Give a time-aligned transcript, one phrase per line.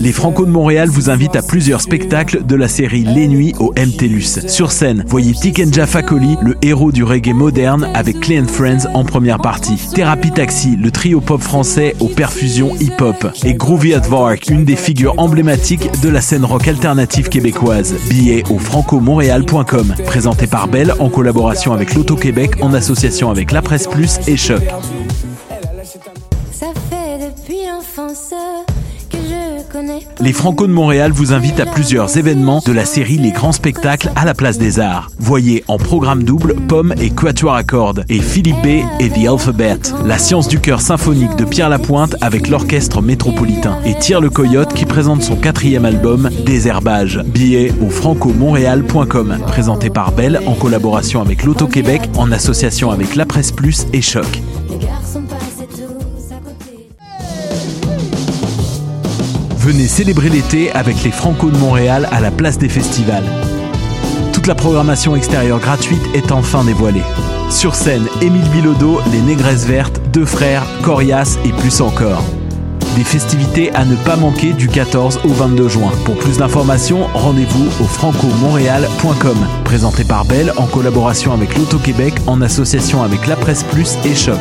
[0.00, 3.72] Les Franco de Montréal vous invitent à plusieurs spectacles de la série Les Nuits au
[3.76, 4.48] MTLUS.
[4.48, 9.38] Sur scène, voyez Tikenja Fakoli, le héros du reggae moderne avec Clay Friends en première
[9.38, 9.78] partie.
[9.94, 13.28] Thérapie Taxi, le trio pop français aux perfusions hip-hop.
[13.44, 17.94] Et Groovy Advark, une des figures emblématiques de la scène rock alternative québécoise.
[18.10, 19.94] Billets au francomontréal.com.
[20.06, 24.62] Présenté par Belle en collaboration avec l'Auto-Québec en association avec La Presse Plus et Choc.
[30.20, 34.10] Les Franco de Montréal vous invitent à plusieurs événements de la série Les Grands Spectacles
[34.16, 35.10] à la Place des Arts.
[35.18, 39.78] Voyez en programme double Pomme et Quatuor à cordes et Philippe B et The Alphabet,
[40.04, 44.72] la science du chœur symphonique de Pierre Lapointe avec l'orchestre métropolitain et Tire le Coyote
[44.74, 47.20] qui présente son quatrième album Désherbage.
[47.26, 49.38] Billets au francomontréal.com.
[49.46, 54.42] Présenté par Belle en collaboration avec l'Auto-Québec en association avec La Presse Plus et Choc.
[59.62, 63.22] Venez célébrer l'été avec les Franco de Montréal à la place des festivals.
[64.32, 67.04] Toute la programmation extérieure gratuite est enfin dévoilée.
[67.48, 72.24] Sur scène, Émile Bilodeau, Les Négresses Vertes, Deux Frères, Corias et plus encore.
[72.96, 75.92] Des festivités à ne pas manquer du 14 au 22 juin.
[76.04, 79.38] Pour plus d'informations, rendez-vous au francomontréal.com.
[79.62, 84.40] Présenté par Belle en collaboration avec l'Auto-Québec en association avec La Presse Plus et Choc.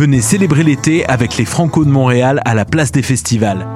[0.00, 3.66] Venez célébrer l'été avec les Franco de Montréal à la place des festivals.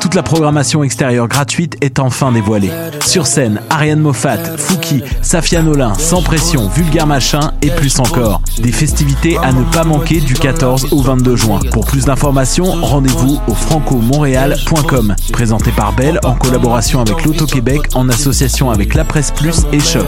[0.00, 2.70] Toute la programmation extérieure gratuite est enfin dévoilée.
[3.04, 8.42] Sur scène, Ariane Moffat, Fouki, Safia Nolin, Sans Pression, Vulgaire Machin et plus encore.
[8.60, 11.58] Des festivités à ne pas manquer du 14 au 22 juin.
[11.72, 15.16] Pour plus d'informations, rendez-vous au francomontréal.com.
[15.32, 20.06] Présenté par Belle en collaboration avec l'Auto-Québec en association avec La Presse Plus et Choc.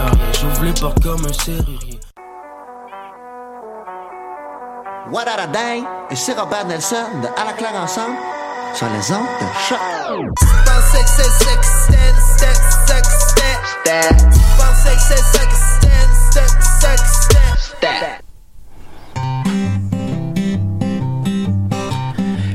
[5.08, 5.84] What a day!
[6.10, 8.16] Ici Robert Nelson de À la claire ensemble
[8.74, 9.78] sur les ondes de choc.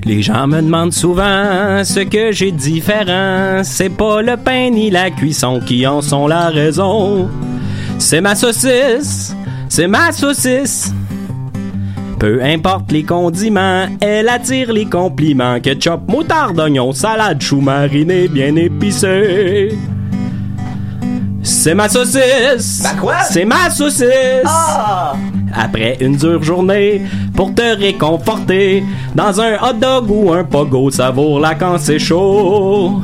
[0.03, 3.63] Les gens me demandent souvent ce que j'ai de différent.
[3.63, 7.29] C'est pas le pain ni la cuisson qui en sont la raison.
[7.97, 9.33] C'est ma saucisse,
[9.69, 10.93] c'est ma saucisse.
[12.21, 15.59] Peu importe les condiments, elle attire les compliments.
[15.59, 19.75] Ketchup, moutarde, oignon, salade, chou mariné, bien épicé.
[21.41, 22.83] C'est ma saucisse.
[23.27, 24.05] C'est ma saucisse.
[25.51, 27.01] Après une dure journée,
[27.35, 28.83] pour te réconforter,
[29.15, 33.01] dans un hot dog ou un pogo, savoure-la quand c'est chaud.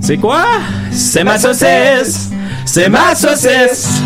[0.00, 0.46] C'est quoi?
[0.90, 2.30] C'est ma saucisse.
[2.64, 4.00] C'est ma saucisse.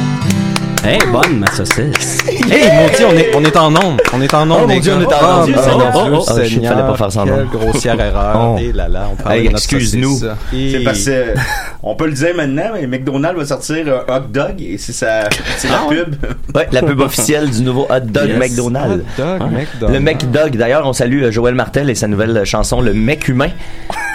[0.82, 2.18] Hey, bonne ma saucisse.
[2.26, 4.00] Hey, mon Dieu, on est, on est en onde.
[4.14, 6.24] On est en onde, Oh, mon Dieu, on est en Oh, mon Oh, oh, oh,
[6.26, 7.36] oh, Seigneur, fallait pas faire semblant.
[7.36, 8.54] Quelle grossière erreur.
[8.54, 8.58] Oh.
[8.58, 10.18] Et là, là, on parle Hey, de notre excuse-nous.
[10.50, 11.34] C'est parce que
[11.82, 15.28] on peut le dire maintenant, mais McDonald's va sortir un hot dog et c'est sa
[15.58, 16.16] c'est la pub.
[16.54, 18.38] Ouais, la pub officielle du nouveau hot dog Yes.
[18.38, 19.04] McDonald's.
[19.18, 19.48] Hot dog, Ouais.
[19.50, 19.92] McDonald's.
[19.92, 20.56] Le McDog.
[20.56, 23.50] D'ailleurs, on salue euh, Joël Martel et sa nouvelle chanson, le Mec humain.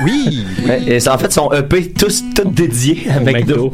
[0.04, 0.46] Oui.
[0.68, 3.74] Ouais, Et c'est en fait son EP tous tout dédié à McDo.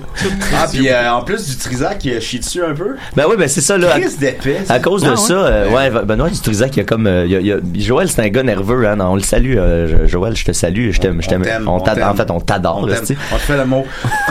[0.56, 2.96] Ah puis euh, en plus du Trisac il a chié dessus un peu?
[3.16, 4.00] Ben oui, ben c'est ça là.
[4.00, 4.58] Chris d'épais.
[4.70, 5.50] À cause de Ah, ça, ouais.
[5.50, 7.60] euh, ouais, Benoît Dutrisac, il y a comme, euh, il y a- il y a-
[7.80, 10.92] Joël, c'est un gars nerveux, hein, on le salue, euh, Jo- Joël, je te salue,
[10.92, 12.04] je t'aime, je t'aime, on on t'aime.
[12.04, 13.06] en fait, on t'adore, On là, t'aime.
[13.06, 13.20] tu sais.
[13.32, 13.86] On te fait l'amour.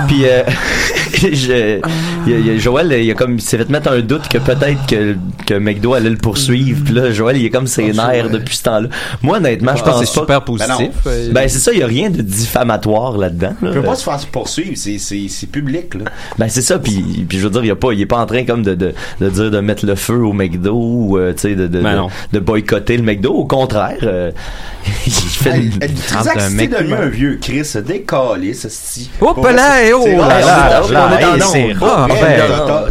[0.07, 0.43] Puis, euh,
[1.15, 1.81] je-
[2.27, 4.01] il y a- il y a Joël, il, a comme, il s'est fait mettre un
[4.01, 6.83] doute que peut-être que, que McDo allait le poursuivre.
[6.85, 8.89] Puis là, Joël, il est comme ses nerfs depuis ce temps-là.
[9.23, 10.69] Moi, honnêtement, je Ah, pense c'est super Ben positif.
[10.79, 10.91] non.
[11.07, 13.55] Euh, Ben, c'est ça, il y a rien de diffamatoire là-dedans.
[13.63, 13.69] là.
[13.69, 16.05] Il peut pas se faire poursuivre, c'est c'est c'est public là.
[16.39, 18.27] Ben c'est ça, puis, puis je veux dire, il, a pas, il est pas en
[18.27, 21.41] train comme de, de, de dire de mettre le feu au McDo ou euh, tu
[21.41, 23.33] sais de, de, Ben de, boycotter le McDo.
[23.33, 24.31] Au contraire, euh,
[25.07, 28.69] il fait Hey, une- mec devenu un vieux Chris, décalé, ce.
[29.21, 30.93] Hop Pour vrai, là, c'est- eh, oh c'est là là, c'est-
[31.39, 31.75] là, c'est.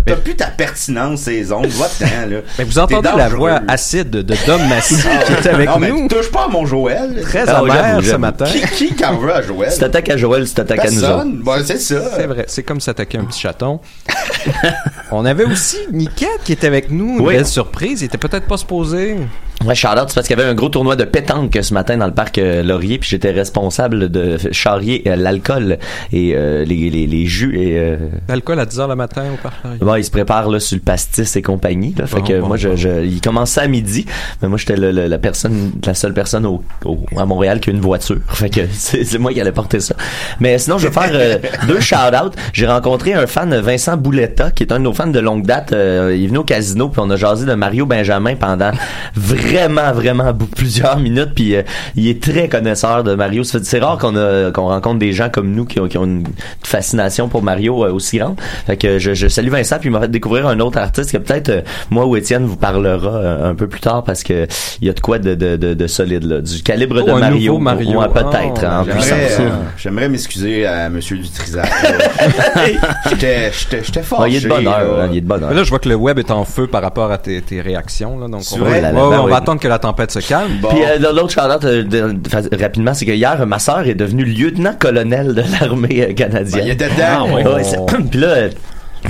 [0.06, 2.38] T'as plus ta pertinence, ces ondes, va-t'en, là.
[2.58, 6.08] Mais vous entendez la voix acide de Dom Massy qui est avec non, mais nous?
[6.08, 7.19] touche pas à mon Joël.
[7.22, 8.46] Très Ah, j'avoue, ce matin.
[8.46, 9.72] Qui, qui qu'en veut à Joël?
[9.72, 11.26] si t'attaques à Joël, si t'attaques à nous autres.
[11.44, 12.02] Bon, c'est ça.
[12.16, 13.80] C'est vrai, c'est comme s'attaquer un petit chaton.
[15.12, 17.34] On avait aussi Niket qui était avec nous, une Oui.
[17.36, 18.02] belle surprise.
[18.02, 19.18] Il était peut-être pas supposé.
[19.66, 22.06] Ouais, Charlotte, c'est parce qu'il y avait un gros tournoi de pétanque ce matin dans
[22.08, 25.78] le parc euh, Laurier, puis j'étais responsable de charrier euh, l'alcool
[26.14, 27.98] et euh, les, les, les jus et euh,
[28.30, 29.84] L'alcool à 10h le matin au parc Laurier.
[29.84, 31.94] Ouais, il se prépare là sur le pastis et compagnie.
[31.98, 32.76] Là, fait Bon, que bon, moi, je, bon.
[32.78, 34.06] je, il commençait à midi,
[34.42, 37.82] mais moi j'étais la personne, la seule personne au, au- à Montréal qui a une
[37.82, 38.20] voiture.
[38.30, 39.94] Fait que c'est c'est moi qui allais porter ça.
[40.40, 42.32] Mais sinon, je vais faire deux shout-outs.
[42.54, 45.74] J'ai rencontré un fan, Vincent Bouletta, qui est un de nos fans de longue date.
[45.74, 48.72] Euh, il est venu au casino, puis on a jasé de Mario Benjamin pendant
[49.16, 51.31] vraiment, vraiment bou- plusieurs minutes.
[51.36, 51.63] Puis euh,
[51.96, 53.44] il est très connaisseur de Mario.
[53.44, 56.24] C'est rare qu'on a- qu'on rencontre des gens comme nous qui ont, qui ont une
[56.63, 58.36] fascination pour Mario euh, aussi grande.
[58.66, 61.18] Fait que je, je salue Vincent, puis il m'a fait découvrir un autre artiste que
[61.18, 64.48] peut-être euh, moi ou Étienne vous parlera euh, un peu plus tard parce que
[64.81, 67.12] il y a de quoi de, de, de, de solide là, du calibre Oh, de
[67.12, 68.00] un Mario, Mario.
[68.00, 69.18] Ouais, peut-être Oh, en j'aimerais, puissance.
[69.38, 71.69] J'aimerais, euh, j'aimerais m'excuser à Monsieur Dutrisac.
[73.10, 74.22] J'étais, j'étais, j'étais fort.
[74.24, 75.50] Ah, il est de bonne heure, hein, il est de bonne heure.
[75.50, 77.62] Mais là, je vois que le web est en feu par rapport à tes, tes
[77.62, 78.19] réactions.
[78.19, 80.51] Là, donc, va, ouais, on va attendre que la tempête se calme.
[80.62, 80.69] Bon.
[80.69, 83.95] Puis euh, l'autre shout-out euh, de- de- fa- rapidement, c'est que hier, ma sœur est
[83.95, 86.62] devenue lieutenant-colonel de l'armée euh, Ben, canadienne.
[86.65, 87.33] il était dedans.
[87.36, 87.77] Ouais, ouais, c'est-
[88.12, 88.50] Puis là, euh,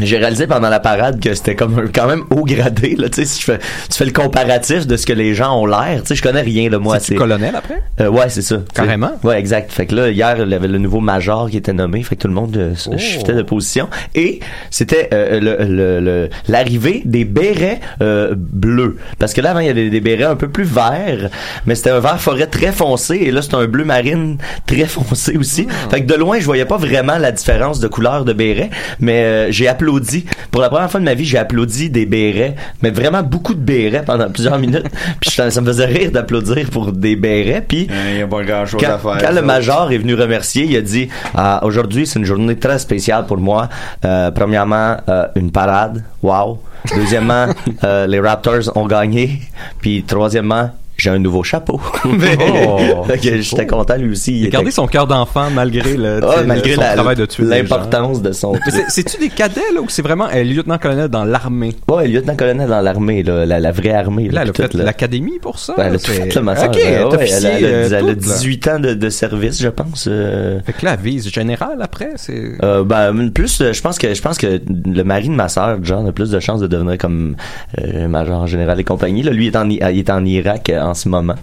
[0.02, 3.26] j'ai réalisé pendant la parade que c'était comme quand même haut gradé là, tu sais,
[3.26, 3.60] si je fais
[3.90, 6.42] tu fais le comparatif de ce que les gens ont l'air, tu sais, je connais
[6.42, 7.82] rien de moi, C'est-tu colonel après?
[8.02, 8.58] Euh, ouais, c'est ça.
[8.74, 9.12] Carrément?
[9.22, 9.72] C'est- Ouais, exact.
[9.72, 12.02] Fait que là, hier, il y avait le nouveau major qui était nommé.
[12.04, 12.98] Fait que tout le monde euh, Oh.
[12.98, 13.90] shiftait de position.
[14.16, 14.40] Et
[14.72, 18.98] c'était euh, le- le- le- l'arrivée des bérets euh, bleus.
[19.20, 21.30] Parce que là, avant, il y avait des bérets un peu plus verts,
[21.66, 23.16] mais c'était un vert forêt très foncé.
[23.22, 25.68] Et là, c'est un bleu marine très foncé aussi.
[25.70, 25.90] Ah.
[25.90, 28.70] Fait que de loin, je voyais pas vraiment la différence de couleur de béret.
[29.00, 30.26] Mais euh, j'ai applaudi.
[30.52, 32.56] Pour la première fois de ma vie, j'ai applaudi des bérets.
[32.84, 34.86] Mais vraiment beaucoup de bérets pendant plusieurs minutes.
[35.22, 37.64] Puis ça ça me faisait rire d'applaudir pour des bérets.
[37.68, 39.18] Puis Il n'y a pas grand chose quand, à faire.
[39.28, 42.80] quand le major est venu remercier, il a dit Ah, aujourd'hui c'est une journée très
[42.80, 43.70] spéciale pour moi.
[44.06, 46.60] Euh, premièrement, euh, une parade, wow.
[46.96, 47.48] Deuxièmement,
[47.84, 49.42] euh, les Raptors ont gagné.
[49.82, 51.80] Puis troisièmement, j'ai un nouveau chapeau.
[52.06, 52.38] Mais-
[52.68, 53.06] Oh.
[53.22, 54.40] J'étais content lui aussi.
[54.42, 57.46] Il a gardé son cœur d'enfant malgré le, Ah, malgré son la- travail de tuer
[57.46, 58.54] l'importance de son.
[58.90, 61.76] C'est-tu des cadets là ou c'est vraiment un lieutenant-colonel dans l'armée?
[61.90, 64.30] Ouais, lieutenant-colonel dans l'armée, là, la, la vraie armée.
[64.30, 65.74] Là, elle a fait l'académie pour ça?
[65.78, 68.34] Ouais, elle a tout fait, Ouais, elle a, euh, elle a toute, là.
[68.36, 70.08] 18 ans de, de service, je pense.
[70.10, 72.52] euh, Fait que elle vise général après, c'est...
[72.64, 75.78] Euh, ben plus euh, je pense que je pense que le mari de ma sœur
[75.84, 77.36] John a plus de chances de devenir comme
[77.80, 80.82] euh, major général et compagnie là lui il est en il est en Irak euh,
[80.90, 81.36] en ce moment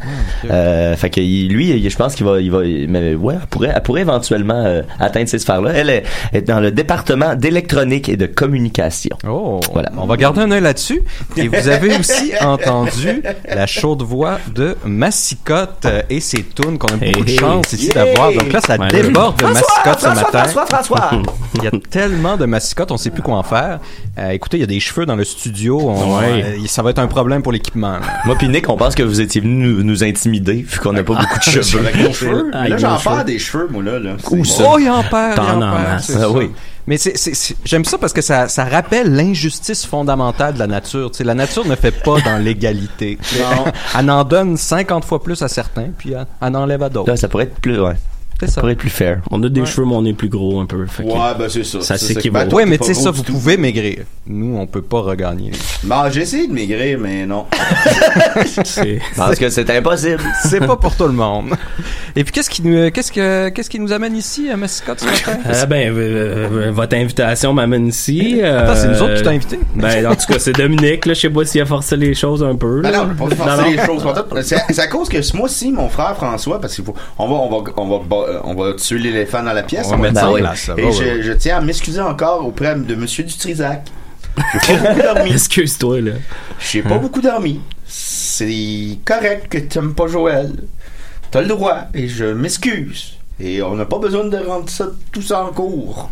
[0.50, 3.82] euh, fait que lui je pense qu'il va il va mais ouais elle pourrait elle
[3.82, 6.02] pourrait éventuellement euh, atteindre ces sphères là elle est,
[6.32, 9.90] est dans le département d'électronique et de communication Oh, Voilà.
[9.96, 11.02] on va garder un œil là-dessus.
[11.36, 16.88] Et vous avez aussi entendu la chaude voix de Massicotte euh, et ses tunes qu'on
[16.88, 17.94] a beaucoup de Hey, chance ici yeah!
[18.04, 18.32] d'avoir.
[18.32, 20.44] Donc là, ça Ouais, déborde de Massicotte ce matin.
[20.44, 21.10] François François
[21.54, 23.80] Il y a tellement de Massicotte, on sait plus quoi en faire.
[24.18, 25.80] Euh, écoutez, il y a des cheveux dans le studio.
[25.80, 26.44] On- Ouais.
[26.44, 27.96] euh, ça va être un problème pour l'équipement.
[28.24, 31.02] moi puis Nick on pense que vous étiez venu nous, nous intimider vu qu'on n'a
[31.02, 32.50] pas beaucoup de cheveux Avec nos cheveux.
[32.54, 33.98] Avec Là, j'en perds des cheveux, moi, là.
[33.98, 34.12] là.
[34.30, 34.64] Où ça?
[34.72, 36.50] Oh, il en perd, T'en en Ah oui.
[36.88, 40.68] Mais c'est, c'est- c'est- j'aime ça parce que ça, ça rappelle l'injustice fondamentale de la
[40.68, 41.10] nature.
[41.10, 43.18] Tu sais, la nature ne fait pas dans l'égalité.
[43.40, 43.64] Non.
[43.98, 47.10] Elle en donne 50 fois plus à certains, puis elle, elle en enlève à d'autres.
[47.10, 47.96] là ça pourrait être plus ouais
[48.40, 48.60] C'est ça ça.
[48.60, 50.84] pourrait être plus fair On a des cheveux, mais on est plus gros un peu.
[50.86, 51.80] fait que- Ouais, ben c'est ça.
[51.80, 52.34] Ça C'est s'équivaut.
[52.34, 53.32] Ben, Ouais, mais tu sais ça, vous tout.
[53.32, 54.04] pouvez maigrir.
[54.26, 55.52] Nous, on peut pas regagner.
[55.84, 57.46] Bon, j'ai essayé de maigrir, mais non.
[59.16, 61.50] parce que c'est impossible C'est pas pour tout le monde.
[62.16, 65.04] Et puis qu'est-ce qui nous, qu'est-ce que, qu'est-ce qui nous amène ici à Mascotte ce
[65.06, 65.38] matin?
[65.44, 68.40] Ah ben, euh, euh, votre invitation m'amène ici.
[68.42, 69.58] Attends, c'est nous euh, autres qui t'ont invité.
[69.74, 71.04] Ben, en tout cas, c'est Dominique.
[71.06, 72.80] Là, je sais pas s'il a forcé les choses un peu.
[72.80, 74.02] Ben non, pas forcer les choses.
[74.42, 77.62] C'est à cause que ce mois-ci, mon frère François, parce qu'il faut, on va, on
[77.62, 79.86] va, on va, on va tuer l'éléphant dans la pièce.
[79.86, 80.44] On va on mettre va ça en dire.
[80.44, 80.92] place, ça va, Et ouais.
[80.92, 83.82] je, je tiens à m'excuser encore auprès de Monsieur Dutrisac.
[84.66, 85.32] J'ai pas beaucoup dormi.
[85.32, 86.12] Excuse-toi, là.
[86.60, 86.88] J'ai Hein?
[86.88, 87.60] pas beaucoup dormi.
[87.86, 90.52] C'est correct que t'aimes pas Joël.
[91.30, 93.15] T'as le droit et je m'excuse.
[93.38, 96.08] Et on n'a pas besoin de rendre ça tout ça en cours.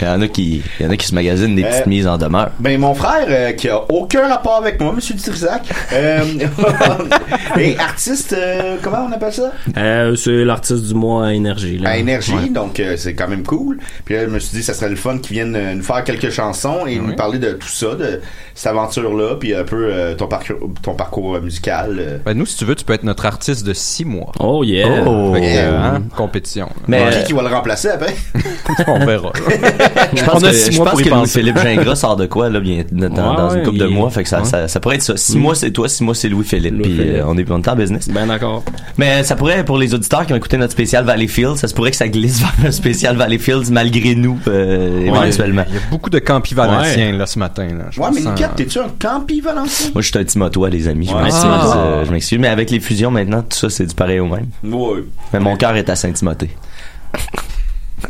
[0.00, 1.90] il y en a qui il y en a qui se magasinent des petites Euh,
[1.90, 5.62] mises en demeure Ben mon frère, euh, qui a aucun rapport avec moi, Monsieur Dutrisac,
[5.92, 6.24] euh,
[7.58, 9.52] est artiste, euh, comment on appelle ça?
[9.76, 11.78] Euh, c'est l'artiste du mois à énergie.
[11.78, 11.90] Là.
[11.90, 12.48] à énergie, Ouais.
[12.48, 13.78] donc euh, c'est quand même cool.
[14.04, 16.04] Puis là, je me suis dit, ça serait le fun qu'ils viennent euh, nous faire
[16.04, 18.20] quelques chansons et nous parler de tout ça, de
[18.54, 21.96] cette aventure-là, puis un peu euh, ton parcours, ton parcours musical.
[21.98, 22.18] euh.
[22.24, 24.32] Ben, nous, si tu veux, tu peux être notre artiste de six mois.
[24.40, 25.04] Oh yeah.
[25.06, 25.34] Oh.
[25.36, 25.84] Yeah.
[25.94, 26.02] hein,
[26.38, 26.68] compétition.
[26.86, 28.14] mais qui euh, qui va le remplacer après?
[28.86, 29.32] on verra.
[30.14, 31.42] Je pense On a que, six je mois pense pour y que penser.
[31.42, 34.10] Louis-Philippe Gingras sort de quoi, là, bien, dans, une couple de il- mois?
[34.10, 34.44] Fait que ça, ouais.
[34.44, 35.16] ça, ça pourrait être ça.
[35.16, 35.40] Six Mm.
[35.40, 36.82] mois, c'est toi, six mois, c'est Louis-Philippe.
[36.82, 37.16] Puis Louis-Philippe.
[37.16, 38.08] euh, on est, on est en business.
[38.08, 38.62] Ben d'accord.
[38.96, 41.90] Mais ça pourrait, pour les auditeurs qui ont écouté notre spécial Valleyfield, ça se pourrait
[41.90, 45.64] que ça glisse vers un spécial Valleyfield malgré nous, euh, éventuellement.
[45.68, 47.66] Il y a beaucoup de campis valenciens là ce matin.
[47.66, 47.84] Là.
[47.90, 49.90] Je Ouais, mais Nicat, t'es-tu un campi Valencien?
[49.94, 51.06] Moi, je suis un Timotois, les amis.
[51.10, 51.42] Je m'excuse.
[51.44, 51.74] Ah.
[51.76, 52.38] euh, je m'excuse.
[52.38, 54.46] Mais avec les fusions maintenant, tout ça, c'est du pareil au même.
[54.64, 55.02] Ouais.
[55.32, 56.27] Mais mon cœur est à Saint-Timothée.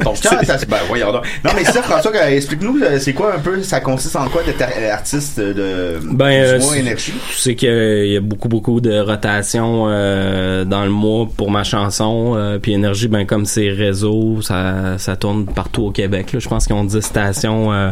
[0.04, 1.24] Ton cœur, ça- ben voyons donc.
[1.42, 4.42] Non, mais ça, François, euh, explique-nous, euh, c'est quoi un peu, ça consiste en quoi
[4.42, 7.14] d'être ar- artiste de Ben, euh, du mois c'est- énergie?
[7.30, 11.64] Tu sais qu'il y a beaucoup, beaucoup de rotation euh, dans le mois pour ma
[11.64, 12.34] chanson.
[12.36, 16.34] euh, puis Énergie, ben comme c'est réseau, ça, ça tourne partout au Québec.
[16.34, 16.38] Là.
[16.38, 17.90] Je pense qu'ils ont 10 stations euh,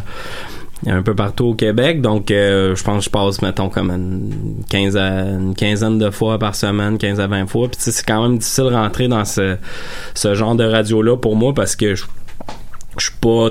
[0.87, 2.01] un peu partout au Québec.
[2.03, 6.11] Donc, euh, je pense que je passe, mettons, comme une, 15 à, une quinzaine de
[6.11, 7.69] fois par semaine, 15 à 20 fois.
[7.69, 9.57] Puis c'est quand même difficile de rentrer dans ce,
[10.15, 12.05] ce genre de radio-là pour moi parce que je
[12.99, 13.51] je suis pas...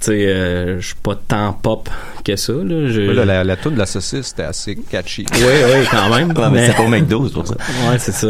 [0.00, 1.88] Tu sais, euh, je suis pas tant pop
[2.24, 2.52] que ça.
[2.52, 2.60] Là.
[2.60, 5.26] Ouais, là, la, la toune de la saucisse, c'était assez catchy.
[5.32, 6.32] oui, oui, quand même.
[6.38, 7.56] Ouais, mais c'est pas au McDo, c'est pour ça.
[7.90, 8.28] Ouais, c'est ça.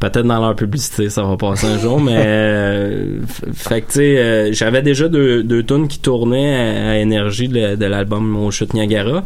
[0.00, 3.20] Peut-être dans leur publicité, ça va passer un jour, mais euh,
[3.54, 7.48] fait que tu sais, euh, j'avais déjà deux, deux tunes qui tournaient à, à énergie
[7.48, 9.24] de, de l'album Au Chute Niagara,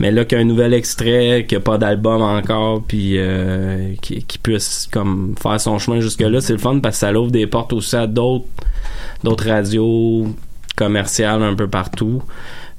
[0.00, 3.14] mais là qu'il y a un nouvel extrait, qu'il n'y a pas d'album encore, puis
[3.16, 7.00] euh, qui, qui puisse comme faire son chemin jusque là, c'est le fun parce que
[7.00, 8.44] ça l'ouvre des portes aussi à d'autres
[9.22, 10.26] d'autres radios
[10.76, 12.22] commerciales un peu partout.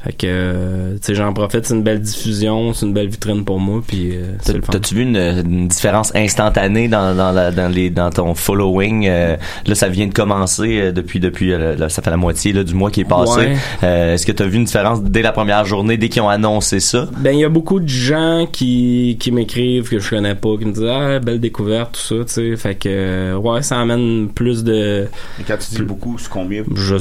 [0.05, 3.59] Fait que, tu sais, j'en profite, c'est une belle diffusion, c'est une belle vitrine pour
[3.59, 4.71] moi, puis euh, c'est le fun.
[4.71, 9.07] T'as-tu vu une, une différence instantanée dans, dans, la, dans, les, dans ton following?
[9.07, 9.35] euh,
[9.65, 12.63] là, ça vient de commencer euh, depuis, depuis euh, là, ça fait la moitié là,
[12.63, 13.39] du mois qui est passé.
[13.39, 13.55] Ouais.
[13.83, 16.29] Euh, Est-ce que tu as vu une différence dès la première journée, dès qu'ils ont
[16.29, 17.07] annoncé ça?
[17.17, 20.65] Ben, il y a beaucoup de gens qui, qui m'écrivent que je connais pas, qui
[20.65, 22.55] me disent Ah, belle découverte, tout ça, tu sais.
[22.57, 25.07] Fait que, euh, ouais, ça amène plus de.
[25.39, 26.61] Et quand tu dis beaucoup, c'est combien?
[26.75, 26.97] Je,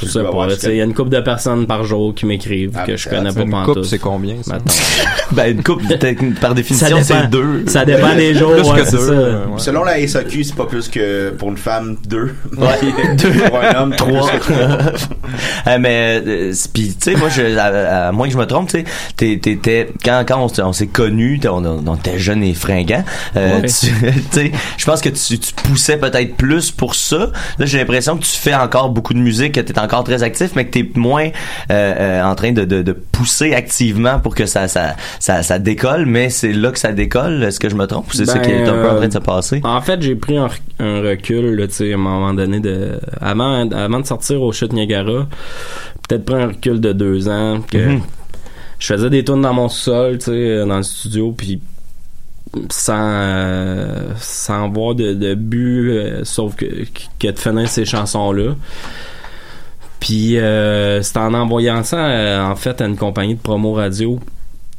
[0.00, 0.48] je sais pas.
[0.64, 3.16] Il y a une couple de personnes par jour qui m'écrivent Ah, que je mais
[3.16, 3.74] connais pas Une pantoute.
[3.74, 4.58] coupe, c'est combien, ça?
[5.32, 5.82] Ben, une coupe,
[6.40, 7.64] par définition, c'est deux.
[7.66, 9.12] Ça dépend des jours, Plus ouais, que deux, ça.
[9.12, 9.58] euh, ouais.
[9.58, 12.34] Selon la SAQ, c'est pas plus que pour une femme, deux.
[12.56, 12.66] Ouais.
[13.16, 13.30] deux.
[13.48, 14.30] Pour un homme, Trois.
[15.66, 18.68] Euh, mais euh, puis tu sais moi je à, à moins que je me trompe
[18.68, 18.84] tu sais
[19.16, 22.54] t'es- t'étais quand quand on, s'est- on s'est connus t'es- on, on était jeune et
[22.54, 23.04] fringant
[23.36, 23.62] euh, Ouais.
[23.62, 27.78] tu tu sais je pense que tu, tu poussais peut-être plus pour ça là j'ai
[27.78, 30.70] l'impression que tu fais encore beaucoup de musique que t'es encore très actif mais que
[30.70, 31.28] t'es moins
[31.70, 35.58] euh, euh, en train de, de, de pousser activement pour que ça ça ça, ça
[35.58, 38.34] décolle mais c'est là que ça décolle est-ce que je me trompe ou c'est ça
[38.34, 39.60] Ben, qui est un peu en train de se euh, passer?
[39.64, 42.60] En fait, j'ai pris un, rec- un recul, là, tu sais, à un moment donné,
[42.60, 45.26] de, avant, avant de sortir au Chute Niagara,
[46.08, 48.00] peut-être pris un recul de deux ans, que Mhm.
[48.78, 51.60] je faisais des tours dans mon sol, tu sais, dans le studio, puis
[52.70, 56.64] sans, euh, sans voir de, de but, euh, sauf que,
[57.18, 58.54] que de finir ces chansons-là.
[60.00, 64.20] Puis euh, c'est en envoyant ça, euh, en fait, à une compagnie de promo radio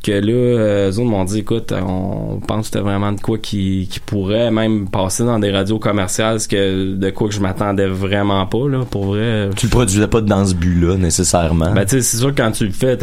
[0.03, 3.37] que là, euh, eux autres m'ont dit, écoute, on pense que c'était vraiment de quoi
[3.37, 7.39] qui, qui pourrait même passer dans des radios commerciales, ce que de quoi que je
[7.39, 9.49] m'attendais vraiment pas, là, pour vrai.
[9.55, 12.41] tu le produisais pas dans ce but là nécessairement Ben, tu sais, c'est sûr que
[12.41, 12.97] quand tu le fais,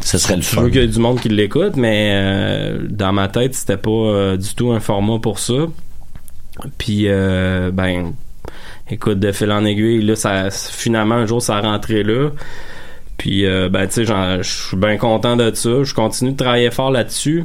[0.00, 2.78] ce serait le tu fun veux qu'il y ait du monde qui l'écoute, mais euh,
[2.88, 5.54] dans ma tête, c'était pas euh, du tout un format pour ça.
[6.78, 8.12] Puis, euh, ben,
[8.90, 12.30] écoute, de fil en aiguille, là, ça, finalement, un jour, ça a rentré là.
[13.16, 15.84] Puis, euh, ben, tu sais, je suis bien content de ça.
[15.84, 17.44] Je continue de travailler fort là-dessus.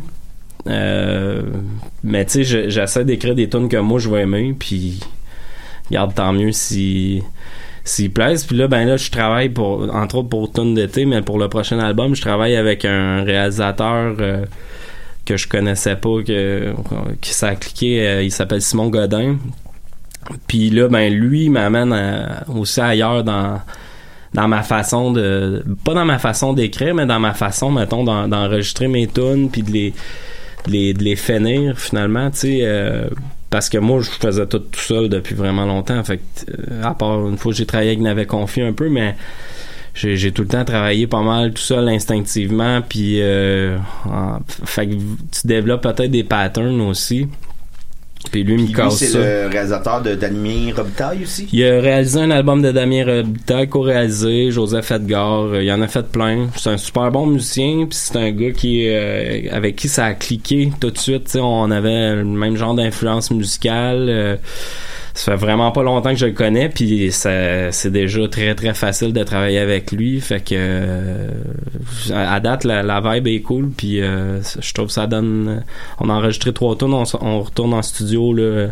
[0.68, 1.42] Euh,
[2.04, 4.56] mais, tu sais, je- j'essaie d'écrire des tunes que moi, je vais aimer.
[4.58, 5.00] Puis,
[5.92, 7.24] garde, tant mieux si
[7.86, 8.44] s'ils plaisent.
[8.46, 11.48] Puis là, ben là, je travaille pour, entre autres pour Tune d'été, mais pour le
[11.48, 14.46] prochain album, je travaille avec un réalisateur euh,
[15.26, 16.74] que je connaissais pas, que,
[17.22, 18.08] qui s'est cliqué.
[18.08, 19.38] euh, il s'appelle Simon Godin.
[20.48, 21.96] Puis là, ben lui, m'amène
[22.48, 23.60] aussi ailleurs dans
[24.34, 28.28] dans ma façon de pas dans ma façon d'écrire mais dans ma façon mettons d'en-
[28.28, 33.08] d'enregistrer mes tunes puis de les de les, finir finalement tu sais euh,
[33.50, 36.04] parce que moi je faisais tout tout seul depuis vraiment longtemps.
[36.04, 39.16] Fait euh, à part une fois j'ai travaillé avec N'avait confié un peu mais
[39.96, 43.80] j'ai tout le temps travaillé pas mal tout seul instinctivement puis euh,
[44.46, 47.28] fait que tu développes peut-être des patterns aussi
[48.32, 51.48] puis lui il me Puis lui, casse c'est le réalisateur de Damien Robitaille aussi?
[51.52, 55.88] il a réalisé un album de Damien Robitaille, co-réalisé, Joseph Edgar, euh, il en a
[55.88, 56.50] fait plein.
[56.58, 60.14] C'est un super bon musicien, puis c'est un gars qui euh, avec qui ça a
[60.14, 61.36] cliqué tout de suite.
[61.42, 64.08] on avait le même genre d'influence musicale.
[64.10, 64.36] euh,
[65.20, 68.74] ça fait vraiment pas longtemps que je le connais, puis ça- c'est déjà très très
[68.74, 70.22] facile de travailler avec lui.
[70.22, 71.28] Fait que euh,
[72.14, 75.64] à date la, vibe est cool, puis euh, je trouve que ça donne.
[76.00, 78.68] On a enregistré trois tours, on, on retourne en studio là,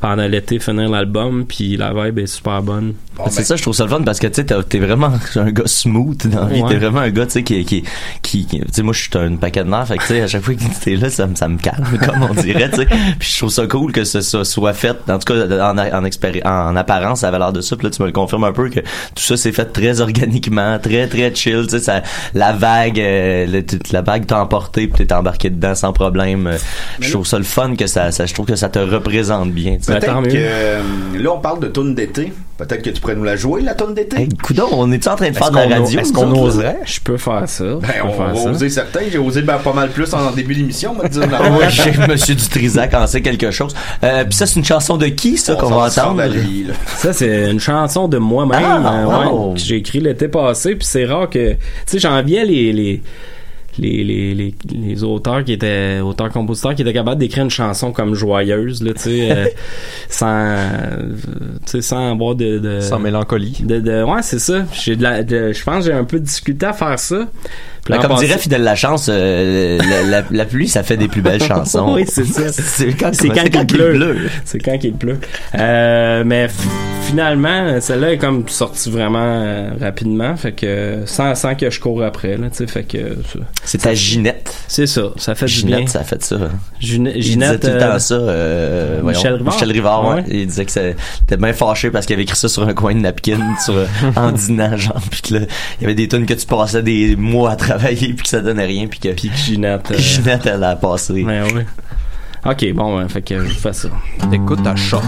[0.00, 2.94] pendant l'été finir l'album, puis la vibe est super bonne.
[3.16, 5.12] Bon, c'est ben, ça, je trouve ça le fun parce que tu sais, t'es vraiment
[5.36, 6.62] un gars smooth dans la vie.
[6.62, 6.68] Ouais.
[6.70, 7.84] T'es vraiment un gars, tu sais, qui, qui,
[8.22, 9.86] qui, tu sais, moi, je suis un paquet de nerfs.
[9.88, 11.84] Fait que, tu sais, à chaque fois que t'es là, ça, me- ça me calme,
[12.04, 12.86] comme on dirait, tu sais.
[13.18, 14.96] Puis je trouve ça cool que ce ça soit fait.
[15.10, 17.76] En tout cas, en, en, expéri- en apparence, ça avait l'air de ça.
[17.76, 20.78] Puis là, tu me le confirmes un peu que tout ça s'est fait très organiquement,
[20.78, 21.64] très, très chill.
[21.64, 22.02] Tu sais, ça,
[22.34, 26.46] la vague, euh, le- la vague t'a emporté puis t'es embarqué dedans sans problème.
[26.46, 26.56] Euh,
[27.00, 29.76] Je trouve ça le fun que ça, ça, je trouve que ça te représente bien,
[29.76, 29.92] tu sais.
[29.92, 30.82] Ben, tant Peut-être que euh,
[31.18, 32.32] là on parle de tune d'été.
[32.58, 34.16] Peut-être que tu pourrais nous la jouer la tune d'été?
[34.16, 36.00] Hey, coudon, on est en train de faire de la radio?
[36.00, 36.78] est-ce qu'on oserait?
[36.84, 37.64] Je peux faire ça.
[37.64, 38.50] Ben, je on faire va ça.
[38.50, 39.00] oser certains.
[39.10, 41.22] J'ai osé ben, pas mal plus en début d'émission, on va te dire.
[41.52, 43.74] Ouais, j'ai Monsieur Dutrisac en sait quelque chose.
[44.02, 46.22] Euh, Puis ça, c'est une chanson de qui, ça, qu'on va entendre?
[46.96, 49.06] Ça, c'est une chanson de moi-même Ah, euh,
[49.50, 50.76] ouais, que j'ai écrit l'été passé.
[50.76, 51.52] Puis c'est rare que...
[51.52, 52.72] Tu sais, j'enviais les...
[52.72, 53.02] les
[53.78, 58.14] les, les, les, les auteurs qui étaient auteurs-compositeurs qui étaient capables d'écrire une chanson comme
[58.14, 59.46] joyeuse là tu sais euh,
[60.08, 60.56] sans
[61.64, 63.58] tu sais sans avoir de, de Sans mélancolie.
[63.64, 66.24] de, de- ouais c'est ça j'ai de la je pense que j'ai un peu de
[66.24, 67.26] difficulté à faire ça
[67.86, 71.94] Comme dirait Fidèle Lachance, euh, la, la, la pluie, ça fait des plus belles chansons.
[71.96, 74.28] oui c'est ça C'est quand, c'est quand, il pleut.
[74.44, 75.18] C'est quand qu'il pleut.
[75.58, 76.48] Euh, mais
[77.02, 82.02] finalement, celle-là est comme sortie vraiment euh, rapidement, fait que sans, sans que je cours
[82.04, 83.16] après là, tu sais, fait que
[83.64, 84.54] C'est ta Ginette.
[84.68, 85.76] c'est ça, ça fait du bien.
[85.78, 86.36] Ginette, ça a fait ça.
[86.80, 88.14] Gine- Il Ginette, disait tout le euh, temps ça.
[88.14, 89.54] Euh, voyons, Michel Rivard?
[89.54, 90.14] Michel Rivard, ouais.
[90.14, 90.24] Ouais.
[90.30, 92.94] Il disait que c'était était bien fâché parce qu'il avait écrit ça sur un coin
[92.94, 93.74] de napkin sur,
[94.16, 95.00] en dînant, genre.
[95.10, 95.40] Puis que là,
[95.80, 98.40] il y avait des tonnes que tu passais des mois à travailler puis que ça
[98.40, 99.90] donnait rien puis que puis que Ginette.
[99.90, 101.24] euh, Ginette, elle a passé.
[101.24, 101.66] ouais, ouais.
[102.44, 103.88] Ok, bon, ouais, fait que je fais ça.
[104.32, 105.02] Écoute à choc.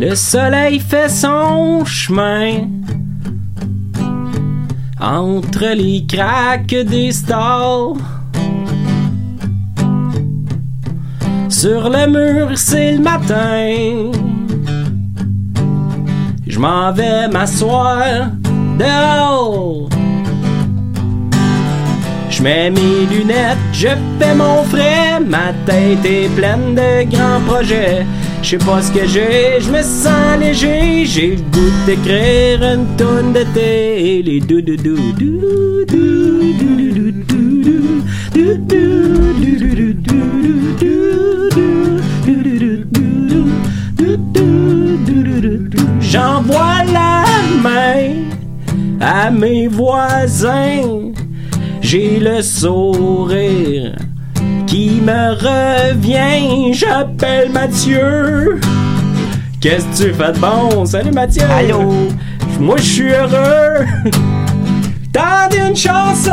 [0.00, 2.68] Le soleil fait son chemin
[5.00, 7.94] entre les craques des stars.
[11.56, 14.10] Sur le mur, c'est le matin.
[16.46, 18.32] Je m'en vais m'asseoir
[18.76, 19.88] dehors.
[22.28, 28.04] Je mets mes lunettes, je fais mon frais, ma tête est pleine de grands projets.
[28.42, 32.96] Je sais pas ce que j'ai, je me sens léger, j'ai le goût d'écrire une
[32.96, 34.22] tonne d'été.
[34.24, 37.94] Les dou dou dou dou dou dou dou dou dou
[38.32, 38.54] dou
[40.02, 41.33] dou
[46.00, 47.24] J'envoie la
[47.62, 48.24] main
[49.00, 51.12] à mes voisins.
[51.80, 53.96] J'ai le sourire
[54.66, 56.72] qui me revient.
[56.72, 58.60] J'appelle Mathieu.
[59.60, 60.84] Qu'est-ce que tu fais de bon?
[60.86, 61.44] Salut Mathieu.
[61.50, 61.92] Allô?
[62.60, 63.86] Moi, je suis heureux.
[65.12, 66.30] Tendez une chanson.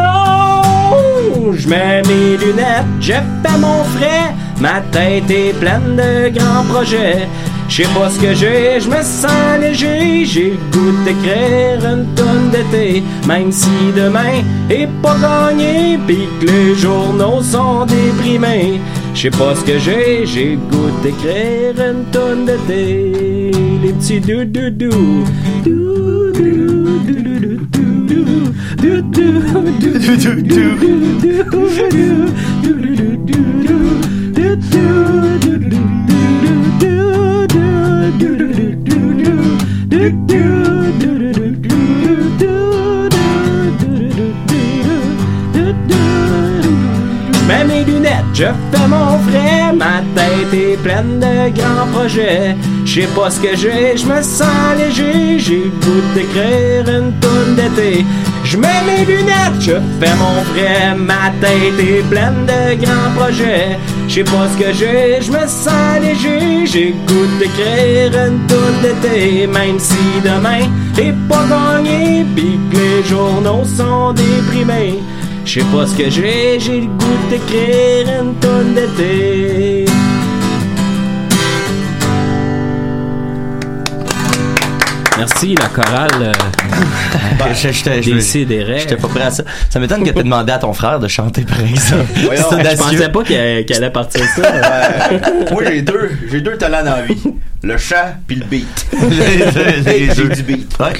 [1.53, 4.33] Je mets mes lunettes, je fais mon frais.
[4.61, 7.27] Ma tête est pleine de grands projets.
[7.67, 10.23] Je sais pas ce que j'ai, je me sens léger.
[10.23, 13.01] J'ai le goût d'écrire une tonne d'été.
[13.27, 18.79] Même si demain est pas gagné, pis que les journaux sont déprimés.
[19.15, 23.51] Je sais pas ce que j'ai, j'ai le goût d'écrire une tonne d'été.
[23.81, 25.23] Les petits dou dou
[40.01, 40.13] Mets
[47.67, 52.55] mes lunettes, je fais mon frais, ma tête est pleine de grands projets.
[52.83, 57.55] Je sais pas ce que j'ai, je me sens léger, j'ai goût d'écrire une tonne
[57.55, 58.03] d'été.
[58.43, 63.77] Je mets mes lunettes, je fais mon frais, ma tête est pleine de grands projets.
[64.07, 68.81] Je sais pas ce que j'ai, je me sens léger, j'ai goût d'écrire une tonne
[68.81, 69.47] d'été.
[69.47, 74.99] Même si demain est pas gagné, pis que les journaux sont déprimés.
[75.45, 79.90] Je sais pas ce que j'ai, j'ai le goût d'écrire une tonne d'été.
[85.21, 86.31] Merci, la chorale euh,
[88.01, 88.11] Je-
[88.79, 89.43] j'étais- pas prêt à ça.
[89.69, 92.05] Ça m'étonne que t'aies demandé à ton frère de chanter, par exemple.
[92.15, 94.41] Je pensais pas qu'elle allait partir ça.
[94.43, 95.19] Euh,
[95.51, 97.21] moi, j'ai deux, j'ai deux talents dans la vie.
[97.63, 98.87] Le chant puis le beat.
[99.11, 100.75] Les J'ai du beat.
[100.79, 100.93] Ouais.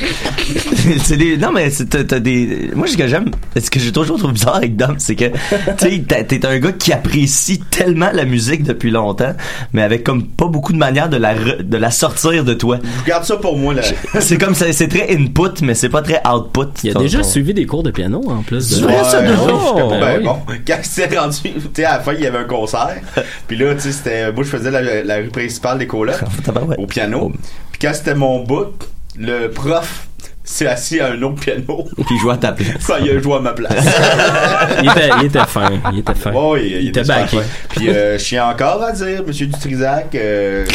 [1.04, 4.20] c'est des, non, mais c'est, t'as, des, moi, ce que j'aime, ce que j'ai toujours
[4.20, 5.36] trouvé bizarre avec Dom, c'est que, tu
[5.80, 9.34] sais, t'as- t'es un gars qui apprécie tellement la musique depuis longtemps,
[9.74, 12.78] mais avec comme pas beaucoup de manière de la, re- de la sortir de toi.
[13.06, 13.82] Je garde ça pour moi, là.
[14.20, 16.68] C'est comme ça, c'est très input, mais c'est pas très output.
[16.84, 18.70] Il a déjà ton- suivi des cours de piano en plus.
[18.80, 18.86] De...
[18.86, 19.42] vrai, ça, Ouais, déjà?
[19.42, 20.24] ouais, Ben oui.
[20.26, 20.38] bon.
[20.68, 22.98] Quand c'était rendu, tu sais, à la fin, il y avait un concert.
[23.48, 26.78] Puis là, tu sais, c'était, moi, je faisais la, la rue principale des colocs Tabarouette.
[26.80, 27.32] au piano.
[27.72, 28.74] Puis quand c'était mon bout,
[29.18, 30.08] le prof
[30.44, 31.86] s'est assis à un autre piano.
[32.06, 32.86] Puis joue à ta place.
[32.86, 33.72] Quand il a joué à ma place.
[34.84, 35.70] il, était, il était fin.
[35.94, 36.32] Il était fin.
[36.36, 37.38] Oh, il, il était backé.
[37.70, 40.66] Puis euh, je tiens encore à dire, Monsieur Dutrisac, euh,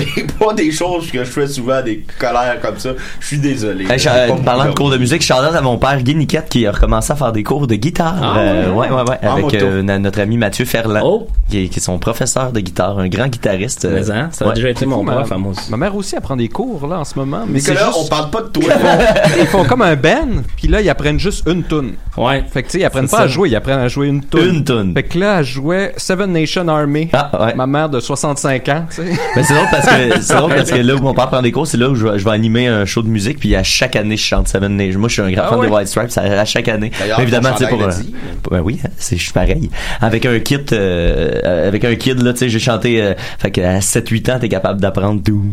[0.00, 2.90] c'est pas des choses que je fais souvent, des colères comme ça.
[3.20, 3.86] Je suis désolé.
[3.90, 3.98] Hey,
[4.44, 7.16] parlant de cours de musique, Charlotte à mon père Guy Niquette qui a recommencé à
[7.16, 8.16] faire des cours de guitare.
[8.22, 8.88] Ah, Euh, ouais.
[8.90, 12.52] ouais, ouais, avec euh, notre ami Mathieu Ferland, Oh, qui, est, qui est son professeur
[12.52, 13.86] de guitare, un grand guitariste.
[13.90, 14.54] mais hein, ça a ouais.
[14.54, 15.70] déjà été mon ma, moi aussi.
[15.70, 18.08] ma mère aussi apprend des cours là en ce moment, mais c'est Nicolas, juste on
[18.08, 18.64] parle pas de toi.
[19.40, 21.94] ils font comme un band, puis là ils apprennent juste une tune.
[22.16, 22.44] Ouais.
[22.52, 24.40] Fait que tu sais, ils apprennent pas à jouer, ils apprennent à jouer une tune.
[24.56, 24.92] Une tune.
[24.94, 27.08] Fait que là, elle jouait Seven Nation Army.
[27.12, 27.54] Ah, ouais.
[27.54, 29.12] Ma mère de 65 ans, tu sais.
[29.36, 31.52] Mais c'est drôle parce que c'est drôle parce que là où mon père prend des
[31.52, 33.62] cours, c'est là où je, vais- je vais animer un show de musique puis à
[33.62, 34.98] chaque année je chante Seven Nation.
[35.00, 35.66] Moi je suis un grand Ah fan ouais?
[35.68, 36.90] des White Stripes à, à chaque année.
[37.18, 38.14] Évidemment tu sais pour dit.
[38.50, 39.70] ben oui, hein, c'est je suis pareil.
[40.00, 43.60] Avec un kit euh, avec un kid là, tu sais, j'ai chanté euh, fait que
[43.60, 45.44] à 7 8 ans t'es capable d'apprendre tout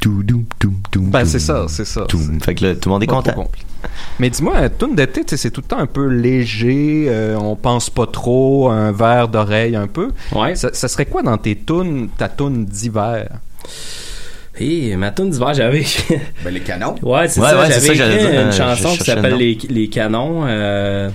[0.00, 1.02] tout tout tout tout.
[1.02, 2.02] Ben c'est ça, c'est ça.
[2.08, 2.20] Tout.
[2.42, 3.48] Fait que là, tout le monde est content.
[4.20, 7.90] Mais dis-moi, un tune d'été, c'est tout le temps un peu léger, euh, on pense
[7.90, 10.10] pas trop, un verre d'oreille un peu.
[10.34, 10.54] Ouais.
[10.56, 13.28] Ça, ça serait quoi dans tes tunes, ta tune d'hiver?
[14.60, 15.84] Et ma tune d'hiver, j'avais.
[16.44, 16.96] Ben, les canons.
[17.02, 17.60] ouais, c'est Ouais, ça.
[17.60, 20.44] ouais, j'avais écrit une euh, chanson je qui s'appelle les, les Canons.
[20.46, 21.10] euh,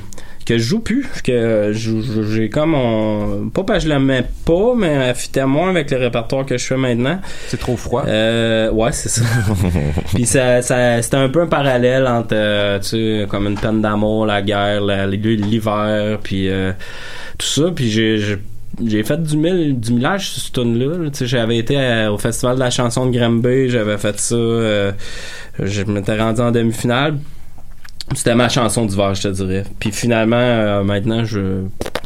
[0.45, 4.87] que je joue plus, que j'ai comme on, pas parce que je l'aimais pas, mais
[4.87, 7.19] elle fitait moins avec le répertoire que je fais maintenant.
[7.47, 8.03] C'est trop froid.
[8.07, 9.23] Euh, ouais, c'est ça.
[10.13, 12.87] puis ça, ça c'était un peu un parallèle entre, euh, tu
[13.21, 16.73] sais, comme une peine d'amour, la guerre, l'hiver, puis euh,
[17.37, 17.63] tout ça.
[17.73, 18.37] Puis j'ai,
[18.83, 21.09] j'ai fait du, mille, du millage sur ce tune là.
[21.09, 24.91] Tu sais j'avais été au festival de la chanson de Granby j'avais fait ça euh,
[25.59, 27.17] je m'étais rendu en demi-finale.
[28.15, 29.63] C'était ma chanson d'hiver je te dirais.
[29.79, 31.61] Puis finalement euh, maintenant je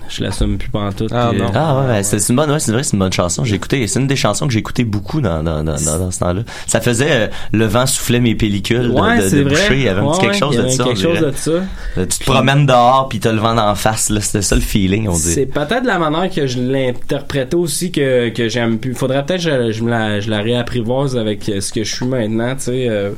[0.09, 1.51] je l'assume plus en tout Ah, non.
[1.53, 3.43] Ah ouais, c'est c'est une bonne, ouais, c'est vrai, c'est une bonne chanson.
[3.43, 6.11] J'ai écouté, c'est une des chansons que j'ai écouté beaucoup dans, dans, dans, dans, dans
[6.11, 6.41] ce temps-là.
[6.65, 9.75] Ça faisait euh, le vent soufflait mes pellicules de- ouais de, de, c'est vrai boucher.
[9.75, 10.83] Il y avait un petit quelque chose de ça.
[10.83, 11.51] quelque chose de ça
[11.97, 14.09] Euh, Tu te promènes dehors puis t'as le vent d'en face.
[14.09, 14.21] là.
[14.21, 15.51] C'était ça le feeling, on C'est dit.
[15.51, 18.93] peut-être la manière que je l'interprétais aussi que, que j'aime plus.
[18.93, 21.93] Faudrait peut-être que je, je me la, je la réapprivoise avec euh, ce que je
[21.95, 22.87] suis maintenant, tu sais.
[22.89, 23.11] euh,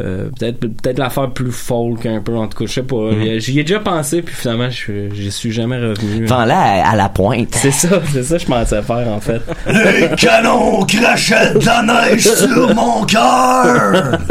[0.00, 3.10] euh, peut-être peut-être la faire plus folk un peu en tout cas je sais pas
[3.12, 3.38] Mhm.
[3.40, 6.96] j'y ai déjà pensé puis finalement je j'y suis jamais revenu Vent là à, à
[6.96, 7.48] la pointe.
[7.54, 11.82] c'est ça c'est ça que je pensais faire en fait Les canons crachaient de la
[11.82, 14.18] neige sur mon cœur.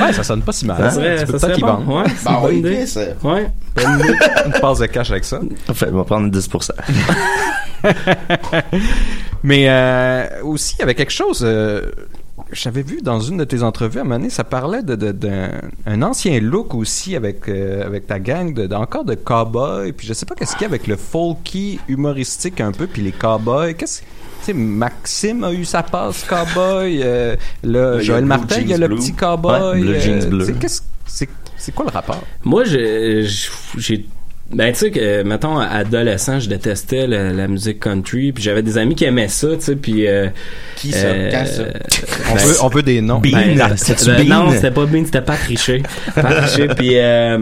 [0.00, 0.76] Ouais, ça sonne pas si mal.
[0.78, 2.84] ça serait, tu peux ça serait bon ouais, c'est bonne oui, idée.
[2.96, 3.46] Euh, ouais
[3.76, 4.14] bonne idée
[4.46, 5.40] Une passe de cash avec ça.
[5.74, 6.70] Fait, on va prendre 10%.
[9.42, 11.42] Mais euh, aussi, il y avait quelque chose.
[11.44, 11.82] euh,
[12.52, 15.12] J'avais vu dans une de tes entrevues à un moment donné, ça parlait de, de-
[15.12, 15.50] d'un
[15.86, 19.92] un ancien look aussi avec, euh, avec ta gang, de, de- encore de cowboy.
[19.92, 23.02] Puis je sais pas qu'est-ce qu'il y a avec le folky humoristique un peu, puis
[23.02, 23.74] les cowboys.
[23.74, 24.06] Qu'est-ce tu
[24.44, 27.02] sais, Maxime a eu sa passe cowboy.
[27.02, 27.34] euh,
[28.00, 28.96] Joël Martin, il y a le Blue.
[28.96, 29.60] petit cowboy.
[29.60, 30.46] Ouais, Blue euh, Jeans Bleu.
[31.56, 32.22] C'est quoi le rapport?
[32.44, 33.26] Moi, j'ai.
[34.50, 38.78] Ben, tu sais, que, mettons, adolescent, je détestais la, la musique country, puis j'avais des
[38.78, 40.06] amis qui aimaient ça, tu sais, puis.
[40.06, 40.28] euh,
[40.76, 41.06] Qui ça?
[41.08, 41.64] euh, Quand ça?
[42.30, 43.18] On, ben, veut, on veut des noms.
[43.18, 43.30] Bean.
[43.56, 44.44] ben, C'était-tu ben, Bean?
[44.46, 45.82] Non, c'était pas Bean, c'était pas triché.
[46.14, 46.98] Pas triché, puis.
[46.98, 47.38] euh,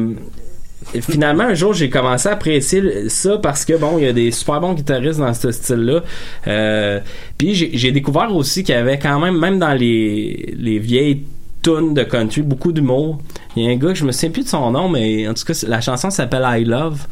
[1.01, 4.31] finalement, un jour, j'ai commencé à apprécier ça parce que, bon, il y a des
[4.31, 6.03] super bons guitaristes dans ce style-là.
[6.47, 7.01] Euh,
[7.39, 11.23] puis j'ai j'ai découvert aussi qu'il y avait quand même, même dans les, les vieilles
[11.67, 13.19] de country, beaucoup d'humour.
[13.57, 15.45] Il y a un gars, je me souviens plus de son nom, mais en tout
[15.45, 17.07] cas, la chanson s'appelle I Love.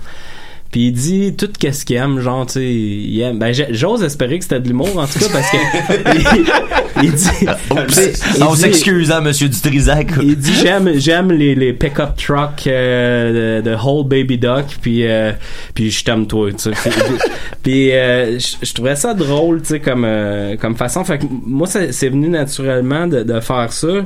[0.75, 3.39] Puis il dit tout qu'est-ce qu'il aime, genre, tu sais, il aime.
[3.39, 5.57] Ben, j'ose espérer que c'était de l'humour, en tout cas, parce que
[6.19, 10.09] il, il dit, il On s'excuse, hein, monsieur Dutrisac.
[10.21, 15.07] il dit j'aime j'aime les, les pick-up trucks euh, de, de Whole Baby Duck puis
[15.07, 15.31] euh,
[15.75, 16.93] puis je t'aime toi tu sais puis,
[17.63, 21.69] puis, euh, je trouvais ça drôle tu sais comme euh, comme façon fait que moi
[21.69, 24.05] c'est venu naturellement de, de faire ça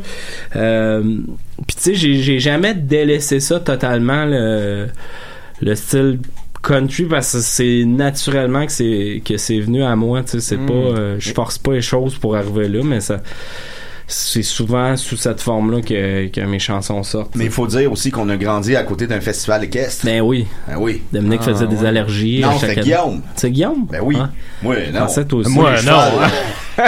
[0.56, 1.02] euh,
[1.66, 4.88] puis tu sais j'ai j'ai jamais délaissé ça totalement le
[5.60, 6.18] le style
[6.62, 10.56] country parce que c'est naturellement que c'est que c'est venu à moi tu sais c'est
[10.56, 10.66] Mm.
[10.66, 13.18] pas euh, je force pas les choses pour arriver là mais ça
[14.10, 17.34] c'est souvent sous cette forme-là que, que mes chansons sortent.
[17.36, 20.06] Mais il faut dire aussi qu'on a grandi à côté d'un festival équestre.
[20.06, 21.02] Ben oui, Ben oui.
[21.12, 21.88] Dominique Ah, faisait des ouais.
[21.88, 22.40] allergies.
[22.40, 22.80] Non, c'était année.
[22.84, 23.20] Guillaume.
[23.36, 23.86] C'est Guillaume?
[23.90, 24.16] Ben oui.
[24.18, 24.30] Hein?
[24.62, 25.04] Moi, non.
[25.04, 25.50] Aussi.
[25.50, 26.30] Moi, les non, chevals,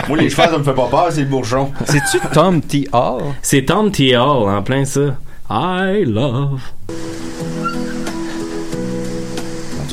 [0.09, 1.71] Moi, les ça me fait pas peur, c'est le bourgeon.
[1.85, 2.89] C'est-tu Tom T.
[2.91, 3.23] Hall?
[3.43, 4.17] C'est Tom T.
[4.17, 5.19] Hall, en plein ça.
[5.51, 6.59] I love.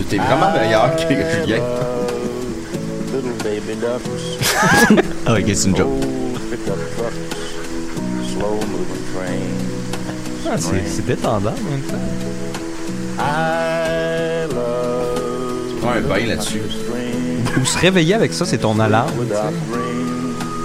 [0.09, 1.61] Tu t'es vraiment meilleur que Julien.
[5.25, 5.87] Ah, ok, c'est une joke.
[10.49, 11.95] Ah, c'est détendant, en même temps.
[15.81, 16.61] Prends un bain là-dessus.
[17.59, 19.11] Ou se réveiller avec ça, c'est ton alarme.
[19.27, 19.39] tu sais.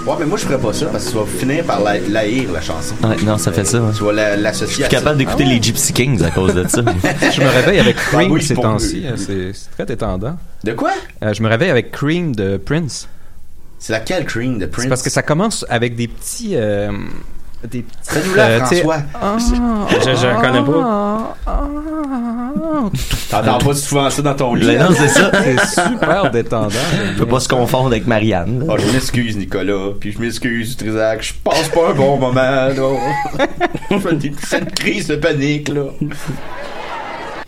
[0.05, 2.51] Ouais, mais moi, je ferais pas ça parce que tu vas finir par la- l'haïr,
[2.51, 2.93] la chanson.
[3.03, 3.79] Ouais, non, ça fait ça.
[3.81, 3.91] ouais.
[3.95, 5.15] Tu vas la- Je l'associer suis à capable ça.
[5.15, 5.55] d'écouter Ah ouais?
[5.55, 6.81] les Gypsy Kings à cause de ça.
[7.31, 9.03] Je me réveille avec Cream oui, ces pour temps-ci.
[9.05, 10.37] euh, C'est c'est très détendant.
[10.65, 10.91] De quoi?
[11.23, 13.07] Euh, je me réveille avec Cream de Prince.
[13.79, 14.83] C'est laquelle cream de Prince?
[14.83, 16.51] C'est parce que ça commence avec des petits.
[16.55, 16.91] euh,
[17.69, 18.17] des petits.
[18.37, 18.97] Euh, François.
[19.13, 20.81] ah, Je, je la connais pas.
[20.83, 22.89] ah, ah, ah.
[23.29, 24.67] T'entends pas souvent ça dans ton lit.
[24.67, 24.89] Mais hein?
[24.89, 25.31] non, c'est ça.
[25.43, 26.69] C'est super détendant.
[27.15, 28.65] On peut pas se confondre avec Marianne.
[28.69, 29.91] Oh, je m'excuse, Nicolas.
[29.99, 31.21] Puis je m'excuse, Trisac.
[31.23, 32.73] Je passe pas un bon moment, là.
[33.91, 35.83] je fais des petites crises de panique, là.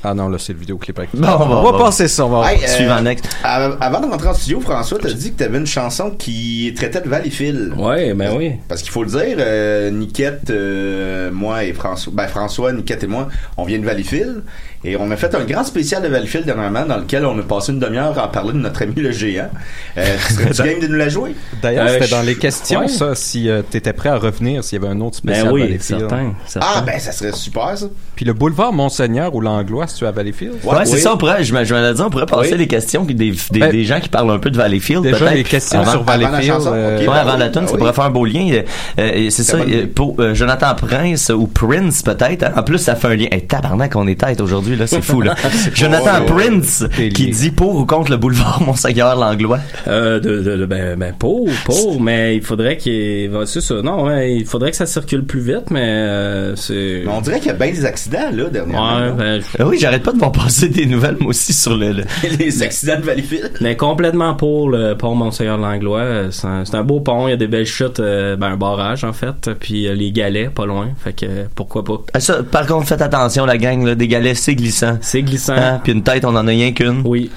[0.07, 1.09] Ah non, là, c'est le vidéoclip avec.
[1.15, 1.79] Bon, bon, on va bon.
[1.79, 2.25] passer ça.
[2.25, 2.51] On va...
[2.53, 3.25] Hey, euh, Suivant next.
[3.43, 7.01] av- Avant de rentrer en studio, François, t'as dit que t'avais une chanson qui traitait
[7.01, 7.73] de Valleyfield.
[7.77, 8.51] Ouais, ben oui.
[8.67, 13.07] Parce qu'il faut le dire, euh, Niquette, euh, moi et François, ben François, Niquette et
[13.07, 14.43] moi, on vient de Valleyfield.
[14.87, 17.71] Et on a fait un grand spécial de Valleyfield dernièrement dans lequel on a passé
[17.71, 19.49] une demi-heure à parler de notre ami le géant.
[19.97, 21.35] Euh, Serais-tu game de nous la jouer?
[21.61, 22.87] D'ailleurs, Euh, c'était dans les questions, ouais.
[22.87, 25.61] ça, si euh, t'étais prêt à revenir, s'il y avait un autre spécial Ben oui,
[25.61, 25.99] Valleyfield.
[26.01, 26.33] certain.
[26.45, 26.67] certain.
[26.75, 27.87] Ah, ben ça serait super, ça.
[28.15, 30.53] Puis le boulevard Monseigneur ou l'Anglois, si tu es à Valleyfield.
[30.63, 30.99] Ouais, c'est oui.
[31.01, 32.57] ça, on pourrait, je me, je me l'ai dit, on pourrait passer Oui.
[32.59, 35.43] les questions des, des, Ben, des gens qui parlent un peu de Valleyfield, Déjà, les
[35.43, 36.57] questions avant- sur avant la Valleyfield.
[36.59, 36.99] chanson, euh.
[36.99, 37.79] Ouais, ben avant oui, la tune, ben ça oui.
[37.79, 38.61] pourrait faire un beau lien.
[38.99, 39.57] Euh, c'est ça,
[39.95, 42.43] pour Jonathan Prince ou Prince peut-être.
[42.43, 42.51] hein.
[42.55, 43.27] En plus, ça fait un lien.
[43.31, 45.35] Hey, tabarnak, on est tête aujourd'hui, là, c'est fou, là.
[45.73, 46.25] Jonathan.
[46.25, 46.83] Prince
[47.13, 49.59] qui dit pour ou contre le boulevard Monseigneur Langlois?
[49.87, 54.05] Euh, de, de, de- ben, ben, pour, pour, mais il faudrait qu'il, c'est ça, non,
[54.05, 57.47] ouais, il faudrait que ça circule plus vite, mais, euh, c'est, Mais on dirait qu'il
[57.47, 58.97] y a bien des accidents, là, dernièrement.
[58.97, 61.75] ouais, ben, je- Ah oui, j'arrête pas de voir passer des nouvelles, moi aussi, sur
[61.75, 61.91] le...
[61.91, 62.03] le-
[62.39, 63.51] les accidents de Valleyfield.
[63.61, 65.99] mais complètement pour le pont Monseigneur Langlois.
[65.99, 68.47] euh, C'est un, c'est un beau pont, il y a des belles chutes, euh, ben,
[68.53, 71.97] un barrage, en fait, puis euh, les galets, pas loin, fait que, pourquoi pas.
[72.13, 74.97] Ah, ça, par contre, faites attention, la gang, là, des galets, c'est glissant.
[75.01, 75.55] C'est glissant.
[75.55, 75.79] Hein?
[75.83, 77.01] Puis une tête, on en a rien qu'une.
[77.05, 77.29] Oui.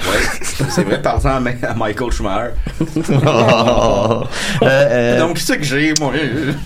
[0.00, 0.18] Ouais,
[0.68, 2.50] c'est vrai, par exemple, à Michael Schumacher.
[2.98, 4.24] Euh,
[4.62, 6.12] euh, Donc, c'est ça que j'ai, moi?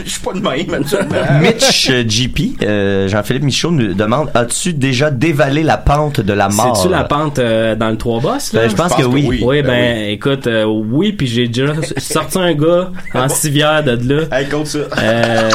[0.05, 1.41] Je suis pas de même, actuellement.
[1.41, 6.49] Mitch euh, GP, euh, Jean-Philippe Michaud nous demande As-tu déjà dévalé la pente de la
[6.49, 6.77] mort?
[6.77, 8.63] C'est-tu la pente euh, dans le trois bosses, là?
[8.63, 9.41] Ben, je pense que oui.
[9.43, 13.97] Oui, ben, ben écoute, euh, oui, puis j'ai déjà sorti un gars en civière de
[14.15, 14.23] là.
[14.33, 14.79] Hey, compte ça.
[14.99, 15.51] Euh,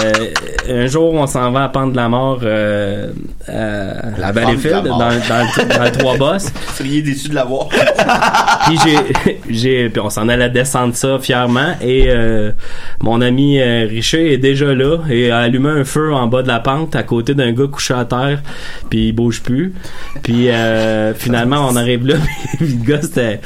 [0.69, 3.11] un jour, on s'en va à Pente de la Mort euh,
[3.47, 4.97] à, La à Pente de la Valleyfield, Mort.
[4.99, 6.45] dans, dans, le, dans le Trois Bosses.
[6.45, 7.60] Vous seriez déçu de l'avoir.
[7.69, 11.73] Puis j'ai, j'ai, puis on s'en allait descendre ça fièrement.
[11.81, 12.51] Et euh,
[13.01, 16.47] mon ami euh, Richer est déjà là et a allumé un feu en bas de
[16.47, 18.39] la pente à côté d'un gars couché à terre.
[18.89, 19.73] Puis il bouge plus.
[20.23, 22.15] Puis euh, finalement, on arrive là.
[22.57, 23.39] Puis le gars c'était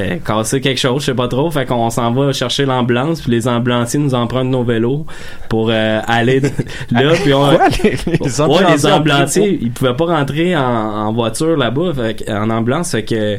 [0.00, 1.50] euh, cassé quelque chose, je sais pas trop.
[1.50, 3.22] Fait qu'on s'en va chercher l'ambulance.
[3.22, 5.06] Puis les ambulanciers nous empruntent nos vélos
[5.48, 6.40] pour euh, aller
[6.90, 7.12] là.
[7.22, 10.62] Puis on, Quoi, les, les Ouais, ambulanciers les ont ambulanciers, ils pouvaient pas rentrer en,
[10.62, 13.38] en voiture là-bas, fait en ambulance, fait que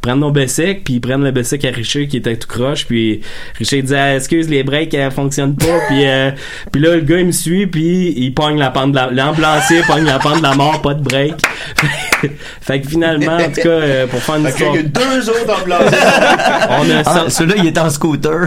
[0.00, 3.20] prennent nos Bessic, puis ils prennent le Bessic à Richer qui était tout croche, puis
[3.58, 6.30] Richer dit ah, excuse les breaks elles fonctionnent pas, puis euh,
[6.72, 9.80] puis là le gars il me suit, puis il pogne la pente de la l'ambulancier
[9.86, 11.34] pogne la pente de la mort, pas de break.
[12.60, 15.30] fait que finalement en tout cas euh, pour faire une Fait histoire, y a deux
[15.30, 15.80] autres ambulances.
[16.70, 18.46] on a Ah, sorti- celui-là, il est en scooter.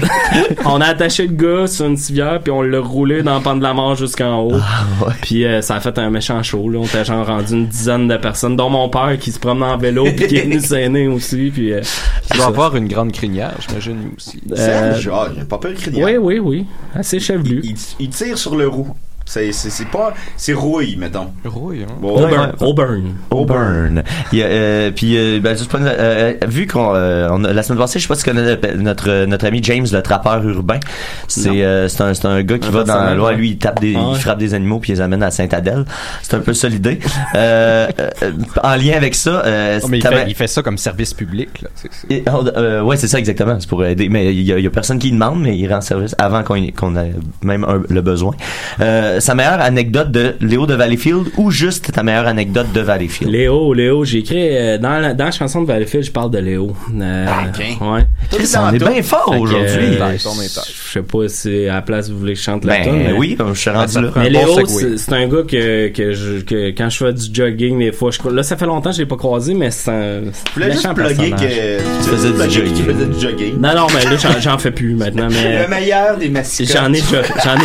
[0.66, 3.60] on a attaché le gars sur une civière puis on l'a roulé dans le pente
[3.60, 4.54] de la mort jusqu'en haut.
[4.56, 5.14] Ah, ouais.
[5.22, 8.08] Puis euh, ça a fait un méchant show là, on était genre rendu une dizaine
[8.08, 11.08] de personnes dont mon père qui se promenait en vélo puis qui est venu s'aîner
[11.08, 11.82] aussi puis euh,
[12.30, 14.42] Tu dois avoir une grande crinière, j'imagine, lui aussi.
[14.52, 16.04] Euh, Serge, ah, il a pas peur de crier.
[16.04, 17.62] Oui, oui, oui, assez chevelu.
[17.64, 18.96] Il, il tire sur le roux.
[19.34, 21.28] C'est, c'est, c'est pas, c'est rouille, mettons.
[21.46, 21.94] Rouille, hein.
[22.02, 22.52] Bon, Auburn.
[22.60, 23.04] Auburn.
[23.30, 24.04] Auburn.
[24.34, 27.54] Il y a, euh, puis, euh, ben, juste pour- euh, vu qu'on, euh, on a-
[27.54, 30.46] la semaine passée, je sais pas si tu connais notre, notre ami James, le trappeur
[30.46, 30.82] urbain.
[31.30, 33.58] C'est, euh, c'est un, c'est un gars qui Un va dans la loi, lui, il
[33.58, 34.16] tape des, Ah ouais.
[34.16, 35.86] il frappe des animaux puis il les amène à Saint-Adèle.
[36.24, 37.00] C'est un peu ça l'idée.
[37.36, 37.88] Euh,
[38.24, 41.14] euh, en lien avec ça, euh, Oh, mais il fait, il fait ça comme service
[41.14, 41.70] public, là.
[41.76, 43.56] C'est- Et, oh, euh, ouais, c'est ça exactement.
[43.62, 44.10] C'est pour aider.
[44.10, 46.44] Mais il y, a- il y a personne qui demande, mais il rend service avant
[46.44, 47.14] qu'on qu'on ait
[47.44, 48.34] même un- le besoin.
[48.82, 53.32] Euh, sa meilleure anecdote de Léo de Valleyfield ou juste ta meilleure anecdote de Valleyfield?
[53.32, 56.40] Léo, Léo, j'ai écrit euh, dans la, dans la chanson de Valleyfield, je parle de
[56.40, 56.76] Léo.
[57.00, 57.64] Euh, Ah, ok.
[57.94, 58.02] Ouais.
[58.32, 59.98] Chris, on est bien fort aujourd'hui.
[60.00, 62.92] euh, je sais pas si à la place vous voulez que je chante la tune,
[62.92, 64.10] Ben mais- oui, comme je suis rendu là.
[64.18, 67.80] Mais Léo, c'est c'est un gars que, que, je, que quand je fais du jogging,
[67.80, 70.22] des fois, je, là, ça fait longtemps que je l'ai pas croisé, mais c'est un
[70.24, 72.74] Je voulais juste plugger que tu faisais du jogging.
[72.74, 73.54] Tu faisais du jogging.
[73.60, 76.68] Non, non, mais là, j'en- fais plus maintenant, mais Le meilleur des mascottes.
[76.68, 76.98] j'en ai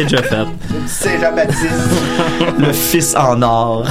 [0.00, 0.46] ai déjà fait.
[0.86, 1.45] Saint-Jean-Baptiste.
[2.58, 3.86] Le fils en or.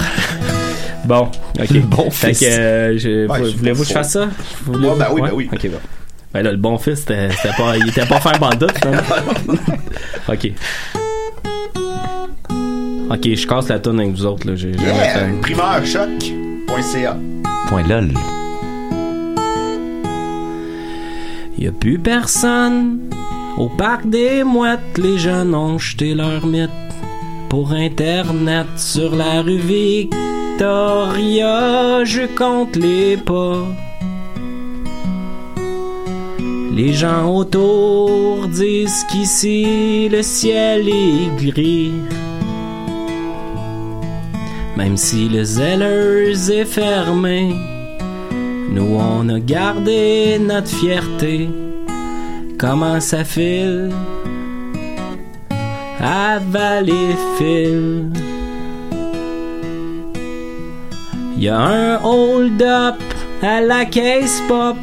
[1.06, 1.70] Bon, ok.
[1.70, 2.40] Le bon fait fils.
[2.40, 4.28] que, euh, je- Ouais, vous- c'est voulez-vous que je fasse ça?
[4.66, 5.50] Vous Ouais, ben oui, ben oui.
[5.54, 5.78] Ok, bon.
[6.34, 8.66] Ben là, le bon fils, c'était c'était pas, il était pas fin bandit,
[10.28, 10.52] ok.
[13.10, 14.56] Ok, je casse la tonne avec vous autres, là.
[14.56, 14.96] J'ai Yeah!
[15.14, 15.42] fait.
[15.42, 17.16] Primeur choc.ca.
[17.68, 18.10] Point lol.
[21.58, 23.00] Y a plus personne
[23.58, 24.98] au parc des mouettes.
[24.98, 26.70] Les jeunes ont jeté leur mythe
[27.56, 31.54] pour Internet sur la rue Victoria.
[32.04, 33.64] Je compte les pas.
[36.74, 41.94] Les gens autour disent qu'ici le ciel est gris.
[44.76, 47.56] Même si le Zellers est fermé,
[48.70, 51.50] nous on a gardé notre fierté.
[52.58, 53.94] Comment ça file?
[56.00, 58.18] À Valleyfield?
[61.38, 62.96] Y a un hold-up
[63.42, 64.78] à la caisse pop.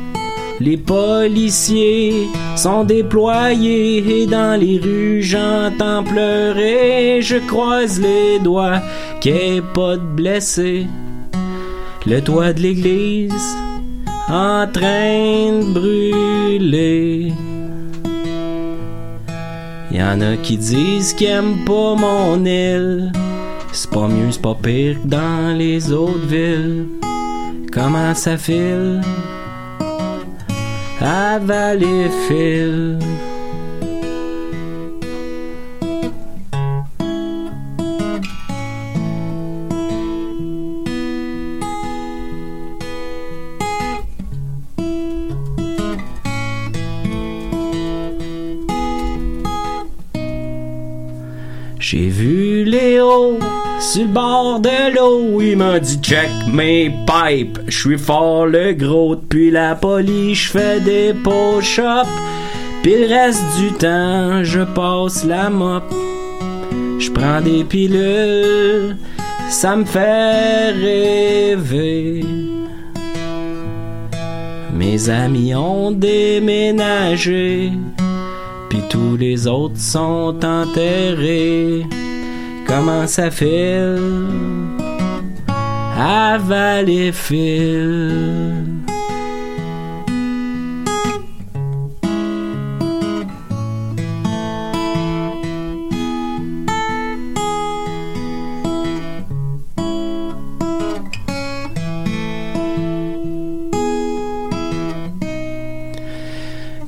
[0.61, 7.21] Les policiers sont déployés et dans les rues j'entends pleurer.
[7.21, 8.81] Je croise les doigts
[9.21, 10.87] qu'il n'y ait pas de blessés.
[12.07, 13.57] Le toit de l'église
[14.29, 17.33] en train de brûler.
[19.93, 23.13] Y en a qui disent qu'ils aiment pas mon île.
[23.73, 26.87] C'est pas mieux, c'est pas pire que dans les autres villes.
[27.71, 29.03] Comment ça file?
[30.99, 33.03] À Valleyfield.
[51.93, 53.39] J'ai vu Léo
[53.79, 55.43] sur le bord de l'eau.
[55.43, 57.59] Il m'a dit check mes pipes.
[57.67, 60.39] Je suis fort le gros depuis la police.
[60.39, 62.09] Je fais des push-ups.
[62.83, 65.85] Puis le reste du temps, je passe la mop.
[66.99, 68.97] Je prends des pilules.
[69.51, 72.25] Ça me fait rêver.
[74.73, 77.71] Mes amis ont déménagé.
[78.73, 81.85] Puis tous les autres sont enterrés.
[82.67, 83.99] Comment ça fait?
[85.95, 87.13] À Valleyfield?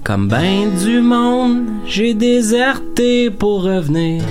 [0.04, 4.22] Comme ben du monde, j'ai déserté pour revenir.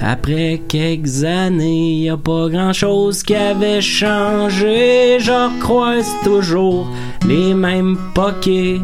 [0.00, 5.18] Après quelques années, y a pas grand chose qui avait changé.
[5.20, 6.86] Je croise toujours
[7.28, 8.80] les mêmes poquets.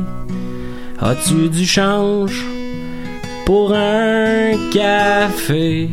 [1.00, 2.44] As-tu du change
[3.46, 5.88] pour un café?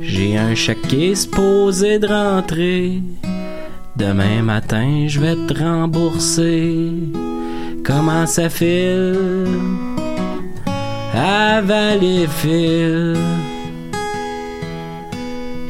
[0.00, 3.02] J'ai un chèque qui est supposé de rentrer.
[3.96, 6.92] Demain matin, je vais te rembourser.
[7.84, 9.46] Comment ça file?
[11.14, 13.16] À Valleyfield?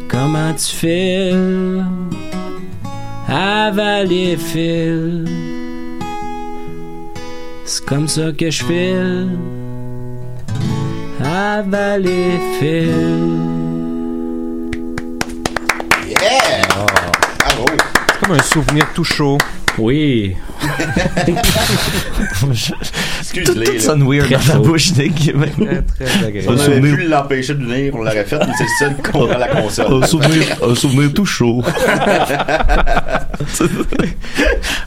[0.08, 1.84] Comment tu files?
[3.28, 5.28] À Valleyfield?
[7.66, 9.28] C'est comme ça que je file
[11.22, 13.53] à Valleyfield.
[18.24, 19.38] Comme un souvenir tout chaud.
[19.76, 20.36] Oui.
[21.26, 21.34] Tout,
[23.20, 23.64] Excuse-les.
[23.66, 24.60] tout sonne weird dans la chaud.
[24.62, 25.32] bouche, Nick.
[25.32, 26.96] Très, très Si on souvenir.
[26.96, 30.02] pu l'empêcher de venir, on l'aurait fait, mais c'est le seul qu'on a la console.
[30.04, 31.62] Un souvenir, un souvenir tout chaud.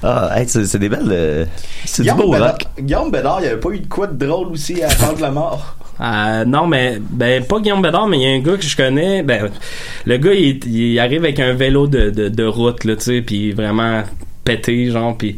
[0.04, 1.10] ah, hey, c'est des belles.
[1.12, 1.46] euh,
[1.86, 2.36] c'est du Guillaume beau.
[2.80, 5.32] Guillaume Bédard, il n'y avait pas eu de quoi de drôle aussi à prendre la
[5.32, 5.77] mort.
[6.00, 8.78] Euh, non, mais ben pas Guillaume Bédard, mais il y a un gars que je
[8.78, 9.24] connais.
[9.24, 9.50] Ben,
[10.06, 13.22] le gars, il, il arrive avec un vélo de, de, de route, là, tu sais,
[13.22, 14.04] puis vraiment
[14.44, 15.38] pété, genre, puis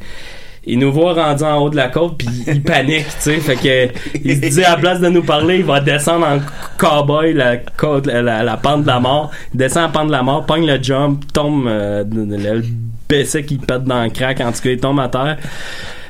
[0.66, 3.56] il nous voit rendu en haut de la côte, puis il panique, tu sais, fait
[3.56, 6.40] que il se dit à la place de nous parler, il va descendre en
[6.78, 10.24] cowboy la côte, la, la, pente de la mort, il descend la pente de la
[10.24, 12.64] mort, pogne le jump, tombe euh, le
[13.08, 15.38] baissé qui pète dans le crack, en tout cas, il tombe à terre.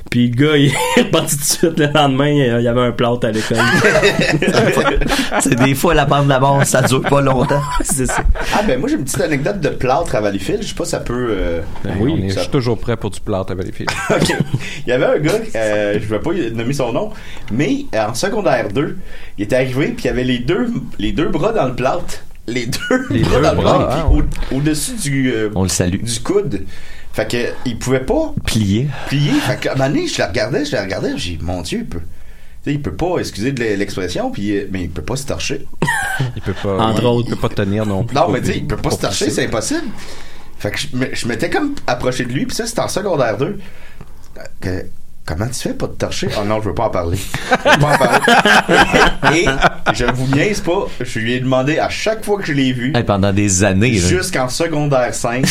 [0.09, 0.67] Puis le gars, il
[0.97, 3.57] est reparti tout de suite le lendemain, il y avait un plâtre à l'école.
[5.41, 7.61] C'est des fois la bande de la mort, ça dure pas longtemps.
[7.83, 8.23] C'est ça.
[8.53, 10.91] Ah ben moi j'ai une petite anecdote de plâtre à Valleyfield, je sais pas si
[10.91, 11.27] ça peut...
[11.31, 13.89] euh, Ben Oui, est- ça- je suis toujours prêt pour du plâtre à Valleyfield.
[14.09, 14.33] OK.
[14.85, 17.11] Il y avait un gars, euh, je vais pas nommer son nom,
[17.51, 18.97] mais euh, en secondaire 2,
[19.37, 20.67] il était arrivé puis il y avait les deux,
[20.97, 22.23] les deux bras dans le plâtre.
[22.47, 24.25] Les deux Les bras deux dans le bras, plâtre, ah, puis ouais.
[24.51, 26.01] au- au-dessus du, euh, On le salue.
[26.01, 26.63] du coude.
[27.13, 28.87] Fait que il pouvait pas Plié.
[29.07, 29.31] plier.
[29.41, 31.79] Fait qu'à un moment donné, je le regardais, je le regardais, j'ai dit, mon Dieu,
[31.79, 31.99] il peut.
[31.99, 35.25] Tu sais, il peut pas, excusez de l'expression, puis, euh, mais il peut pas se
[35.25, 35.65] torcher.
[36.35, 36.77] Il peut pas.
[36.77, 37.29] Entre ouais, autres.
[37.31, 38.15] Il peut pas tenir non plus.
[38.15, 39.87] Non, mais tu sais, il peut pas se torcher, c'est impossible.
[40.57, 40.77] Fait que
[41.13, 43.57] je, m'étais comme approché de lui, puis ça, c'était en secondaire 2.
[44.59, 44.85] Que-
[45.25, 46.27] comment tu fais pas te torcher?
[46.37, 47.17] Oh non, je veux pas en parler.
[47.63, 48.19] Je veux pas en parler.
[49.39, 49.45] Et
[49.93, 52.91] je vous niaise pas, je lui ai demandé à chaque fois que je l'ai vu,
[53.07, 53.93] pendant des années.
[53.93, 54.07] là.
[54.09, 55.45] jusqu'en secondaire 5,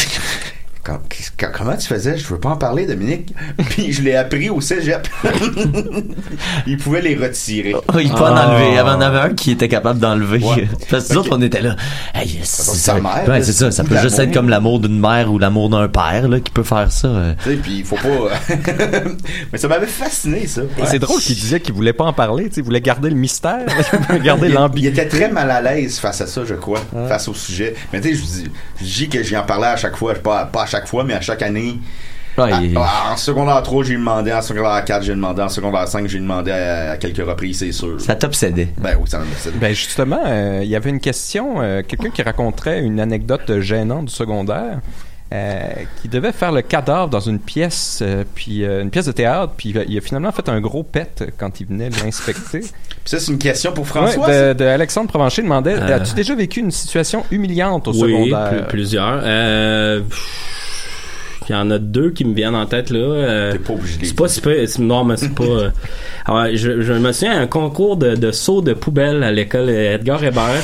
[1.52, 2.16] comment tu faisais?
[2.16, 3.34] Je veux pas en parler, Dominique.
[3.70, 5.06] Puis je l'ai appris au cégep.
[6.66, 7.74] il pouvait les retirer.
[7.74, 8.48] Oh, il peut en Ah.
[8.48, 8.68] enlever.
[8.70, 10.42] Il y en avait un qui était capable d'enlever.
[10.44, 10.68] Ouais.
[10.90, 11.76] Parce que nous autres, on était là.
[12.14, 13.70] Hey, c'est c'est sa mère, Ouais, là, c'est ça.
[13.70, 16.62] Ça peut juste être comme l'amour d'une mère ou l'amour d'un père là, qui peut
[16.62, 17.08] faire ça.
[17.42, 18.30] Tu sais, puis il faut pas.
[19.52, 20.62] Mais ça m'avait fasciné, ça.
[20.86, 23.60] C'est drôle qu'il disait qu'il voulait pas en parler, il voulait garder le mystère,
[23.92, 25.00] il voulait garder Il, il l'ambiguïté.
[25.02, 27.74] était très mal à l'aise face à ça, je crois, face au sujet.
[27.92, 30.46] Mais tu sais, je dis, je dis que j'y en parlais à chaque fois, pas,
[30.46, 31.78] pas à chaque fois, mais à chaque année.
[32.36, 35.48] Ouais, À- il- à- en secondaire 3, j'ai demandé, en secondaire 4, j'ai demandé, en
[35.48, 38.00] secondaire 5, j'ai demandé à, à quelques reprises, c'est sûr.
[38.00, 38.68] Ça t'obsédait.
[38.78, 42.22] Ben oui, ça c'est- Ben justement, euh, il y avait une question, euh, quelqu'un qui
[42.22, 44.78] raconterait une anecdote gênante du secondaire,
[45.34, 45.60] euh,
[46.00, 49.54] qui devait faire le cadavre dans une pièce, euh, puis euh, une pièce de théâtre,
[49.56, 52.60] puis il a- finalement fait un gros pet quand il venait l'inspecter.
[52.60, 52.70] Puis
[53.04, 54.26] ça, c'est une question pour François.
[54.28, 55.96] Ouais, de, de Alexandre Provencher demandait Euh.
[55.96, 58.48] As-tu déjà vécu une situation humiliante au oui, secondaire?
[58.50, 59.20] pl- plusieurs.
[59.24, 60.00] Euh,
[61.48, 62.98] Il y en a deux qui me viennent en tête là.
[62.98, 65.44] Euh, T'es pas obligé c'est pas Non, mais c'est pas.
[65.44, 65.70] euh,
[66.26, 70.22] alors, je, je me souviens un concours de, de saut de poubelle à l'école Edgar
[70.22, 70.62] Hébert.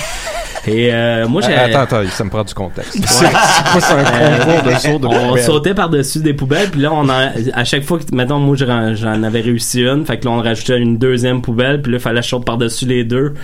[0.66, 1.54] Et euh, moi, j'ai.
[1.54, 2.98] Attends, attends, ça me prend du contexte.
[3.06, 5.44] C'est quoi, c'est un concours de saut de on poubelle?
[5.44, 8.94] sautait par-dessus des poubelles, puis là, on a, à chaque fois que, mettons, moi, j'en
[8.94, 12.00] j'en avais réussi une, fait que là, on rajoutait une deuxième poubelle, puis là, il
[12.00, 13.34] fallait sauter par-dessus les deux.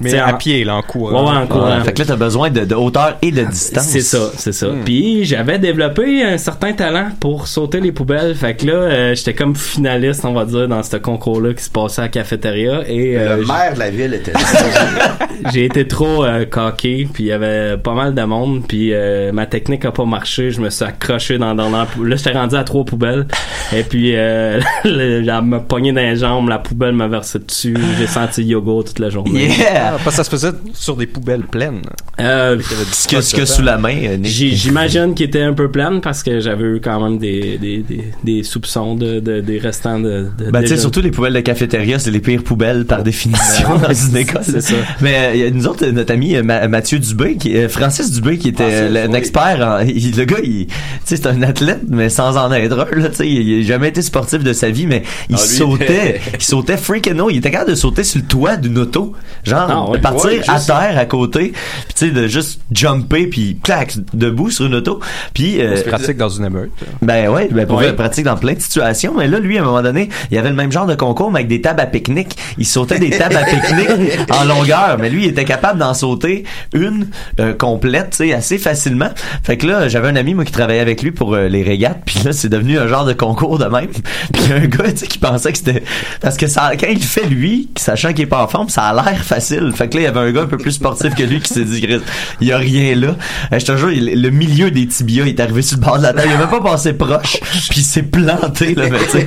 [0.00, 1.24] Mais à en- pied, là, en courant.
[1.24, 1.76] Ouais, ouais, en courant.
[1.78, 3.84] Ouais, fait que là, t'as besoin de, de hauteur et de distance.
[3.84, 4.68] C'est ça, c'est ça.
[4.68, 4.82] Hmm.
[4.84, 8.34] Puis j'avais développé un certain talent pour sauter les poubelles.
[8.34, 11.70] Fait que là, euh, j'étais comme finaliste, on va dire, dans ce concours-là qui se
[11.70, 12.82] passait à la cafétéria.
[12.88, 14.38] Et euh, Le maire de la ville était là.
[15.52, 19.32] j'ai été trop euh, coqué, puis il y avait pas mal de monde, puis euh,
[19.32, 22.56] ma technique a pas marché, je me suis accroché dans, dans, la là j'étais rendu
[22.56, 23.26] à trois poubelles,
[23.72, 27.76] et puis euh, le- elle m'a pogné dans les jambes, la poubelle m'a versé dessus,
[27.98, 29.48] j'ai senti le yoga toute la journée.
[29.58, 29.87] Yeah!
[29.88, 31.82] Ah, parce que ça se faisait sur des poubelles pleines.
[32.20, 32.58] Euh,
[32.92, 36.22] Ce que, ce que sous la main, euh, J'imagine qu'il était un peu pleine parce
[36.22, 40.26] que j'avais eu quand même des, des, des, des soupçons de, de- des restants de.
[40.38, 43.78] de Ben, tu sais, surtout les poubelles de cafétéria, c'est les pires poubelles par définition
[43.82, 44.42] dans une école.
[44.44, 44.74] C'est ça.
[45.00, 48.48] Mais euh, nous autres, notre ami euh, Ma- Mathieu Dubé, qui, euh, Francis Dubé, qui
[48.48, 49.16] était Francis, euh, le- un oui.
[49.18, 49.60] expert.
[49.60, 50.72] en- il- le gars, il, tu
[51.04, 52.98] sais, c'est un athlète, mais sans en être un.
[53.00, 55.38] Là, tu sais, il, il a jamais été sportif de sa vie, mais il Ah,
[55.38, 57.30] sautait, il sautait freaking haut.
[57.30, 59.12] Il était capable de sauter sur le toit d'une auto,
[59.44, 59.98] genre Ah, ouais.
[59.98, 60.80] de partir Ouais, à ça.
[60.80, 65.00] terre à côté, puis tu sais, de juste jumper puis clac debout sur une auto.
[65.34, 66.70] Puis euh, C'est pratique dans une émeute.
[67.02, 67.92] ben ouais, ben pour Ouais.
[67.92, 69.14] pratique dans plein de situations.
[69.16, 71.30] Mais là, lui, à un moment donné, il y avait le même genre de concours,
[71.30, 72.36] mais avec des tables à pique-nique.
[72.58, 74.96] Il sautait des tables à pique-nique en longueur.
[75.00, 77.08] Mais lui, il était capable d'en sauter une
[77.40, 79.10] euh, complète, tu sais, assez facilement.
[79.42, 82.00] Fait que là, j'avais un ami, moi, qui travaillait avec lui pour euh, les régates.
[82.04, 83.86] Puis là, c'est devenu un genre de concours de même.
[84.32, 85.82] Puis il y a un gars, tu sais, qui pensait que c'était...
[86.20, 88.82] Parce que ça, quand il le fait, lui, sachant qu'il est pas en forme, ça
[88.84, 89.67] a l'air facile.
[89.72, 91.52] Fait que là, il y avait un gars un peu plus sportif que lui qui
[91.52, 92.00] s'est dit, Chris,
[92.40, 93.16] il y a rien là.
[93.52, 96.02] Euh, je te jure, le milieu des tibias, il est arrivé sur le bord de
[96.02, 96.28] la table.
[96.30, 97.38] Il a même pas passé proche.
[97.70, 99.26] Puis il s'est planté, là, tu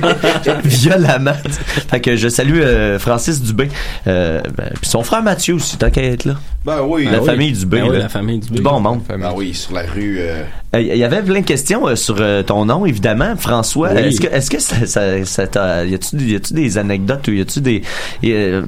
[0.68, 1.32] violemment.
[1.44, 1.50] tu.
[1.88, 3.68] Fait que je salue euh, Francis Dubé.
[4.06, 6.34] Euh, ben, puis son frère Mathieu aussi, tant qu'à être là.
[6.64, 7.08] Ben oui.
[7.10, 7.26] la oui.
[7.26, 7.80] famille Dubé.
[7.80, 8.02] Ben oui, là.
[8.04, 8.56] la famille Dubé.
[8.56, 9.00] Du bon monde.
[9.08, 10.18] Ben oui, sur la rue.
[10.20, 10.42] euh,
[10.76, 13.90] Euh, Il y avait plein de questions euh, sur euh, ton nom, évidemment, François.
[13.94, 14.00] Oui.
[14.02, 16.16] Est-ce que, est-ce que ça, ça, ça t'a- y a-tu,
[16.54, 17.82] des anecdotes ou y a-tu des,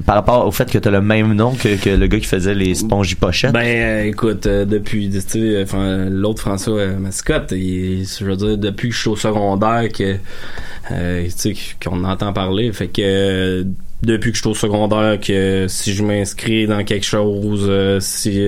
[0.05, 2.75] par rapport au fait que t'as le même nom que, le gars qui faisait les
[2.75, 3.53] spongy pochettes?
[3.53, 5.65] Ben, euh, écoute, euh, depuis, tu sais,
[6.09, 10.13] l'autre François euh, Mascotte, il, je veux dire, depuis que je suis au secondaire, que,
[10.15, 11.53] tu sais,
[11.83, 13.65] qu'on entend parler, fait que,
[14.03, 18.47] depuis que je suis au secondaire, que si je m'inscris dans quelque chose, si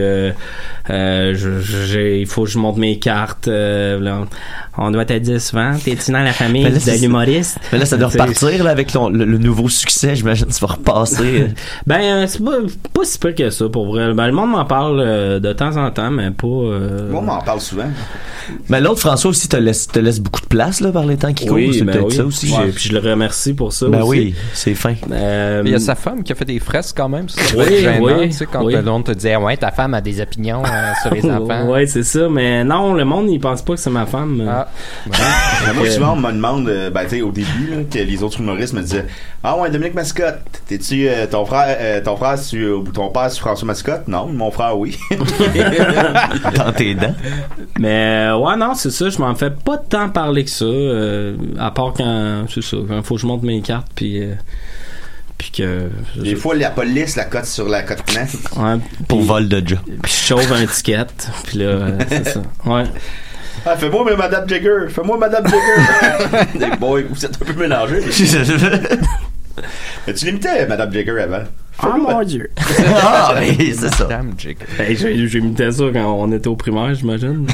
[0.87, 3.49] j'ai, il faut que je monte mes cartes,
[4.77, 7.59] on doit te dire souvent, t'es-tu dans la famille Mais là, de l'humoriste?
[7.71, 10.15] Mais là, ça doit repartir là, avec ton- le, le nouveau succès.
[10.15, 11.47] J'imagine que tu vas repasser.
[11.87, 12.57] Ben, euh, c'est pas,
[12.93, 14.13] pas si pire que ça, pour vrai.
[14.13, 16.47] Ben, le monde m'en parle euh, de temps en temps, mais pas...
[16.47, 17.89] euh, Moi, on m'en parle souvent.
[18.69, 21.33] Mais l'autre, François, aussi, te laisse, te laisse beaucoup de place là, par les temps
[21.33, 21.55] qui courent.
[21.55, 22.15] Oui, c'est ben peut-être oui.
[22.15, 22.51] ça aussi.
[22.53, 24.09] Ouais, puis je le remercie pour ça Ben aussi.
[24.09, 24.95] oui, c'est fin.
[25.11, 27.27] Euh, Il y a sa femme qui a fait des fresques quand même.
[27.29, 28.73] C'est Oui, gênant, oui, tu sais, quand oui.
[28.73, 31.69] le monde te disait, ouais, ta femme a des opinions euh, sur les enfants.
[31.69, 34.43] ouais, c'est ça, mais non, le monde, il pense pas que c'est ma femme.
[34.47, 34.66] Ah.
[35.75, 38.39] Moi, souvent, on me demande, euh, ben, tu sais, au début, là, que les autres
[38.39, 39.05] humoristes me disaient
[39.43, 43.09] Ah ouais, Dominique Mascotte, t'es-tu euh, ton frère, euh, ton frère, c'est-tu, euh, ou ton
[43.09, 44.97] père, c'est François Mascotte Non, mon frère, oui.
[46.55, 47.15] Dans tes dents.
[47.79, 51.35] Mais euh, ouais, non, c'est ça, je m'en fais pas tant parler que ça, euh,
[51.59, 54.21] à part quand, c'est ça, quand faut que je monte mes cartes, puis...
[54.23, 54.33] euh,
[55.37, 55.89] puis que
[56.19, 57.99] Des fois, la police la cote sur la cote
[58.57, 58.75] ouais,
[59.07, 59.77] Pour vol de job.
[60.01, 61.05] puis je chauffe un ticket
[61.43, 62.41] puis là euh, c'est ça.
[62.65, 62.85] Ouais
[63.65, 64.87] Ah, fais-moi, mais Madame Jagger.
[64.89, 66.45] Fais-moi, Madame Jagger.
[66.59, 68.01] Des boys, vous êtes un peu mélangés.
[70.07, 71.43] mais- tu l'imitais, Madame Jagger, avant.
[71.79, 72.49] ah mon dieu
[73.03, 74.05] ah, oui, c'est ça.
[74.05, 74.57] Damn, Jake.
[74.79, 74.95] hey,
[75.39, 77.45] imité ça quand on était au primaire j'imagine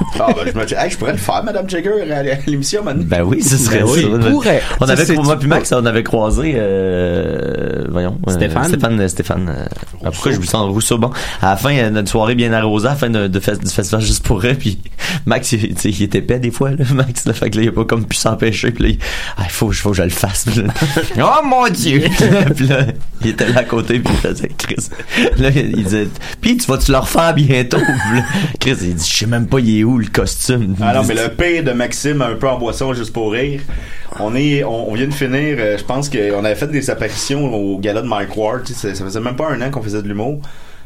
[0.20, 3.02] Ah, ben, je me dis, hey, je pourrais le faire, Madame Jagger, à l'émission, maintenant.
[3.04, 4.30] Ben oui, ce serait Ben oui, ça.
[4.30, 4.62] pourrait.
[4.80, 8.64] On avait, c'est- moi puis Max, on avait croisé, euh, voyons, euh, Stéphane.
[8.64, 9.64] Stéphane, euh, Stéphane, euh,
[10.04, 11.10] ah, pourquoi je lui sens Rousseau, bon.
[11.42, 13.70] À la fin, euh, notre soirée bien arrosée, à la fin de, de fest- du
[13.70, 14.78] festival juste pour eux, puis
[15.26, 17.62] Max, il, tu sais, il était épais des fois, là, Max, là, fait que là,
[17.64, 18.98] il a pas comme pu s'empêcher, puis là, il,
[19.36, 20.62] ah, il faut, faut que je le fasse, Puis
[21.16, 22.04] là, oh mon dieu!
[22.54, 22.86] puis là,
[23.22, 24.88] il était là à côté, puis il faisait Chris.
[25.38, 26.08] Là, il disait,
[26.40, 27.78] pis tu vas-tu le refaire bientôt?
[27.78, 28.24] Puis là,
[28.60, 30.74] Chris, il dit, je sais même pas, il est où le costume?
[30.80, 33.60] Ah non, mais le pire de Maxime, un peu en boisson, juste pour rire.
[34.20, 37.52] On est, on, on vient de finir, euh, je pense qu'on avait fait des apparitions
[37.52, 39.82] au gala de Mike Ward, tu sais, ça, ça faisait même pas un an qu'on
[39.82, 40.40] faisait de l'humour.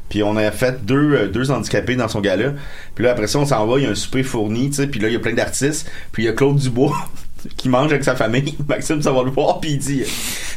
[0.09, 2.53] Puis on a fait deux, euh, deux handicapés dans son gala.
[2.95, 4.87] Puis là, après ça, on s'en va, il y a un souper fourni, tu sais,
[4.87, 5.91] puis là, il y a plein d'artistes.
[6.13, 6.97] Puis il y a Claude Dubois
[7.57, 8.57] qui mange avec sa famille.
[8.69, 10.03] Maxime, ça va le voir, puis il dit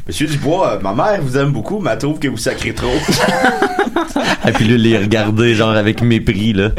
[0.08, 2.88] Monsieur Dubois, euh, ma mère vous aime beaucoup, mais elle trouve que vous sacrez trop.
[4.48, 6.70] Et puis là, les regarder, genre, avec mépris, là.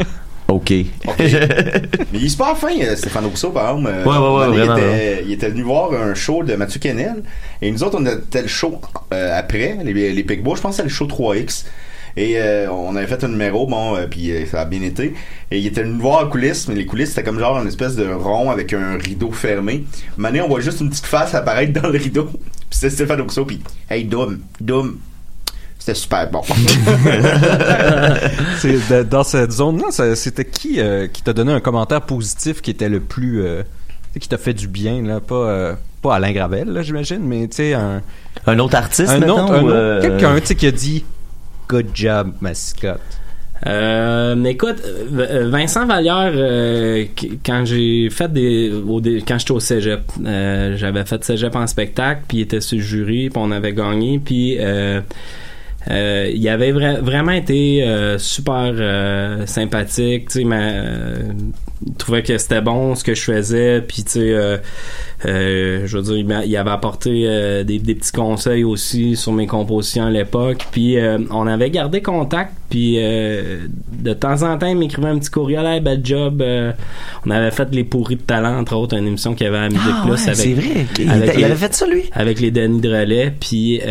[0.53, 0.69] OK.
[1.19, 3.89] Mais il est super fin, euh, Stéphane Rousseau, par exemple.
[3.91, 6.79] Euh, Ouais, ouais, ouais, vraiment, Il était, il était venu voir un show de Mathieu
[6.79, 7.23] Kennel.
[7.61, 8.79] Et nous autres, on était le show
[9.13, 10.55] euh, après, les, les Picbois.
[10.55, 11.65] Je pense que c'était le show 3X.
[12.15, 15.15] Et euh, on avait fait un numéro, bon, euh, puis euh, ça a bien été.
[15.49, 17.95] Et il était venu voir en coulisses, mais les coulisses, c'était comme genre une espèce
[17.95, 19.85] de rond avec un rideau fermé.
[20.17, 22.25] Mané, on voit juste une petite face apparaître dans le rideau.
[22.25, 22.39] Puis
[22.69, 24.99] c'était Stéphane Rousseau, puis «Hey, Dom, Dom,
[25.85, 26.41] c'était super bon.»
[28.63, 32.87] de- dans cette zone-là, c'était qui euh, qui t'a donné un commentaire positif qui était
[32.87, 33.63] le plus euh,
[34.17, 37.57] qui t'a fait du bien là, pas euh, pas Alain Gravel là, j'imagine, mais tu
[37.57, 38.01] sais un
[38.47, 41.03] Un autre artiste, un autre, euh, quelqu'un tu sais qui a dit
[41.67, 43.01] good job mascotte.
[43.65, 44.81] Euh, écoute,
[45.11, 47.05] Vincent Vallière, euh,
[47.45, 52.21] quand j'ai fait des, au quand j'étais au cégep, euh, j'avais fait cégep en spectacle,
[52.27, 54.57] puis il était sur le jury, puis on avait gagné, puis
[55.91, 60.47] euh, il avait vra- vraiment été euh, super euh, sympathique, tu sais,
[61.85, 64.61] il trouvait que c'était bon ce que je faisais, puis tu sais,
[65.25, 70.09] je veux dire, il, avait apporté des, des petits conseils aussi sur mes compositions à
[70.09, 70.97] l'époque, puis
[71.31, 75.81] on avait gardé contact, puis de temps en temps, il m'écrivait un petit courriel, hey,
[75.81, 76.41] bel job,
[77.25, 79.67] on avait fait les pourris de talent, entre autres, une émission qu'il y avait à
[79.69, 80.85] Musique Ah, Plus ouais, avec c'est vrai.
[80.99, 82.03] Il, avec les- avait fait ça, lui?
[82.13, 83.81] avec les Denis de relais puis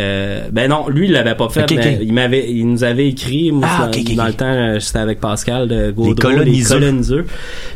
[0.51, 1.99] ben non lui il l'avait pas fait mais ok.
[2.01, 4.79] il m'avait il nous avait écrit moi Ah, dans, ok, ok, dans le temps euh,
[4.79, 6.79] j'étais avec Pascal de Gaudreau, les coloniseux.
[6.79, 7.25] coloniseux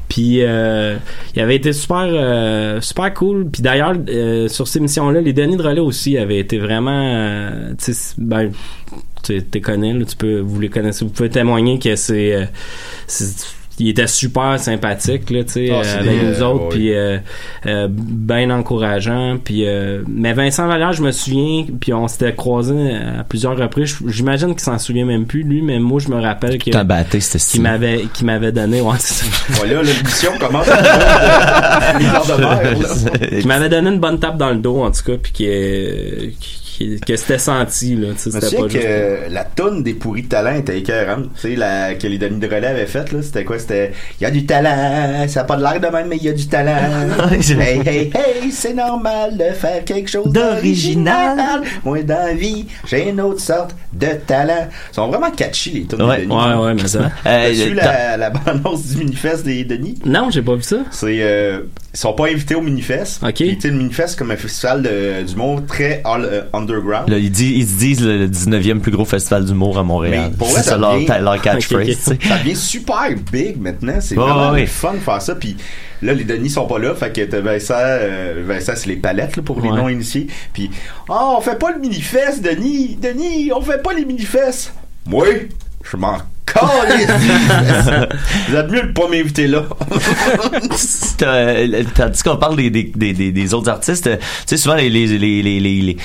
[0.10, 0.96] puis euh,
[1.36, 5.34] il avait été super euh, super cool puis d'ailleurs euh, sur ces missions là les
[5.34, 8.52] Denis de relais aussi avaient été vraiment euh, tu ben
[9.24, 12.46] tu connais là, tu peux vous les connaissez vous pouvez témoigner que c'est euh,
[13.08, 16.70] c'est- il était super sympathique là tu sais Ah, euh, avec des, nous autres ouais.
[16.70, 17.18] puis euh,
[17.68, 22.94] euh, bien encourageant puis euh, mais Vincent Vallière je me souviens puis on s'était croisés
[23.20, 26.58] à plusieurs reprises j'imagine qu'il s'en souvient même plus lui mais moi je me rappelle
[26.58, 27.64] que T'as batté, c'était qui stylé.
[27.64, 28.96] m'avait qui m'avait donné ouais,
[29.50, 33.40] voilà, l'émission commence à de là.
[33.42, 36.36] qui m'avait donné une bonne tape dans le dos en tout cas puis qui-
[37.06, 40.28] que c'était senti là tu c'était pas que juste euh, la tonne des pourris de
[40.30, 41.26] talent était écœurante.
[41.36, 43.58] Tu sais, la, que les Denis de relais avaient faite, là, c'était quoi?
[43.60, 46.24] C'était, il y a du talent, ça a pas de l'air de même, mais il
[46.24, 46.78] y a du talent.
[47.32, 51.62] hey, hey, hey, c'est normal de faire quelque chose D'original.
[51.84, 54.68] Moi, dans la vie, j'ai une autre sorte de talent.
[54.92, 56.36] Ils sont vraiment catchy, les tonnes Ouais, de Denis.
[56.36, 59.98] ouais ouais mais ça Euh, t'as- la, la bande-annonce du Minifest des Denis?
[60.06, 61.62] non j'ai pas vu ça C'est, euh,
[61.94, 63.24] ils sont pas invités au Minifest.
[63.24, 63.34] Ok.
[63.36, 67.10] Tu sais, le Minifest, c'est comme un festival de, du monde très all- euh, underground.
[67.10, 70.30] Là, ils, disent, ils se disent le 19e plus gros festival d'humour à Montréal.
[70.32, 73.98] Mais pour vrai, C'est ça leur, catchphrase, ça devient super big maintenant.
[74.00, 75.36] C'est vraiment fun de faire ça.
[75.36, 75.58] Puis
[76.02, 76.94] là, les Denis sont pas là.
[76.96, 79.78] Fait que Vincent, euh, Vincent, c'est les palettes là, pour les Ouais.
[79.78, 80.28] non initiés.
[80.54, 80.70] Puis,
[81.10, 82.98] oh, on fait pas le mini-fest, Denis.
[83.02, 84.74] Denis, on fait pas les mini-fest.
[85.06, 85.26] Moi,
[85.84, 86.18] je m'en.
[88.50, 89.64] Vous êtes mieux de pas m'inviter là.
[91.18, 94.58] T'as- euh, Tandis qu'on parle des, des, des, des- des autres artistes, euh, tu sais,
[94.58, 95.98] souvent, les, les, les, les, les, les-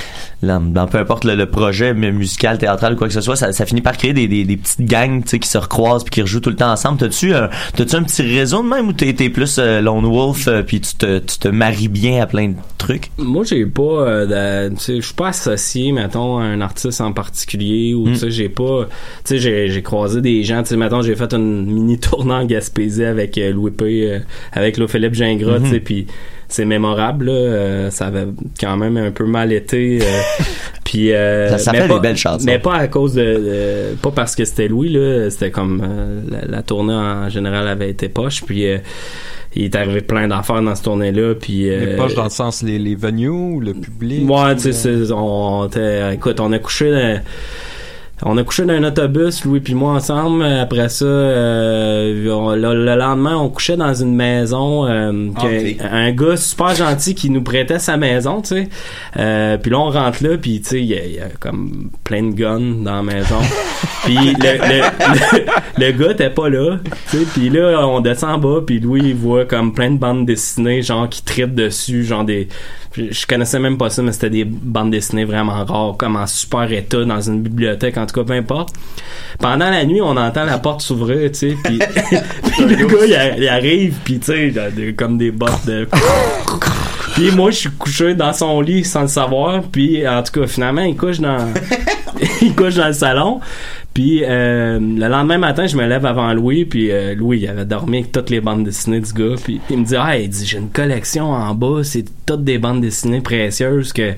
[0.42, 3.36] dans, dans peu importe le, le projet mu- musical, théâtral ou quoi que ce soit,
[3.36, 6.02] ça, ça finit par créer des, des, des petites gangs, tu sais, qui se recroisent
[6.04, 6.98] puis qui rejouent tout le temps ensemble.
[6.98, 10.48] T'as-tu un, t'as-tu un petit réseau de même ou t'es, t'es plus euh, lone wolf
[10.48, 13.10] euh, puis tu te, tu te maries bien à plein de trucs?
[13.18, 18.02] Moi, j'ai pas, euh, je suis pas associé, mettons, à un artiste en particulier ou,
[18.08, 18.12] Mm.
[18.14, 18.90] tu sais, j'ai pas, tu
[19.24, 22.44] sais, j'ai, j'ai croisé des gens, tu sais, mettons, j'ai fait une mini tournée en
[22.44, 24.18] Gaspésie avec euh, Louis P, euh,
[24.52, 26.06] avec Louis Philippe Gingras, tu sais, puis
[26.48, 28.26] c'est mémorable, là, euh, ça avait
[28.60, 30.04] quand même un peu mal été, euh,
[30.84, 32.44] Puis euh, Ça- ça fait pas- des belles chansons.
[32.44, 36.20] Mais pas à cause de, de- pas parce que c'était Louis là, c'était comme euh,
[36.30, 38.42] la, la tournée en général avait été poche.
[38.44, 38.76] Puis euh,
[39.54, 41.34] il est arrivé plein d'affaires dans cette tournée là.
[41.34, 44.28] Puis Les euh, poches dans le sens les, les venues le public.
[44.28, 47.22] Ouais, ou, tu sais, c'est- on, on était- écoute, on a couché dans,
[48.24, 50.44] on a couché dans un autobus, Louis puis moi ensemble.
[50.44, 54.86] Après ça, euh, on- le, le lendemain, on couchait dans une maison.
[54.86, 55.28] euh.
[55.90, 58.68] Un gars super gentil qui nous prêtait sa maison, tu sais.
[59.18, 62.22] Euh, puis là, on rentre là, puis tu sais, il y, y a comme plein
[62.22, 63.38] de guns dans la maison.
[64.04, 66.76] puis le, le, le, gars était pas là,
[67.10, 67.24] tu sais.
[67.34, 70.82] Puis là, on descend en bas, puis Louis, il voit comme plein de bandes dessinées,
[70.82, 72.48] genre qui trippent dessus, genre des...
[72.94, 76.26] Je, je connaissais même pas ça, mais c'était des bandes dessinées vraiment rares, comme en
[76.26, 78.74] super état dans une bibliothèque, en tout cas, peu importe.
[79.38, 81.78] Pendant la nuit, on entend la porte s'ouvrir, tu sais, puis
[82.58, 85.88] le gars, il, arrive, puis tu sais, comme des bottes de...
[87.22, 90.46] Puis moi, je suis couché dans son lit sans le savoir, puis en tout cas,
[90.46, 91.52] finalement, il couche dans...
[92.42, 93.40] il couche dans le salon.
[93.94, 97.66] Puis euh, le lendemain matin, je me lève avant Louis, puis euh, Louis il avait
[97.66, 100.46] dormi avec toutes les bandes dessinées du gars, puis il me dit ah, il dit
[100.46, 104.14] j'ai une collection en bas, c'est toutes des bandes dessinées précieuses que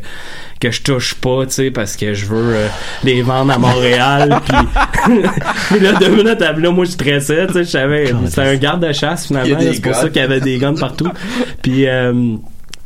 [0.61, 2.68] que je touche pas, tu sais, parce que je veux euh,
[3.02, 4.40] les vendre à Montréal.
[4.48, 5.18] puis
[5.70, 8.57] puis là deux minutes après, là, moi je stressais, tu sais, je savais c'était un
[8.57, 11.11] garde de chasse finalement, c'est pour ça qu'il y avait des guns partout.
[11.62, 12.36] Puis euh,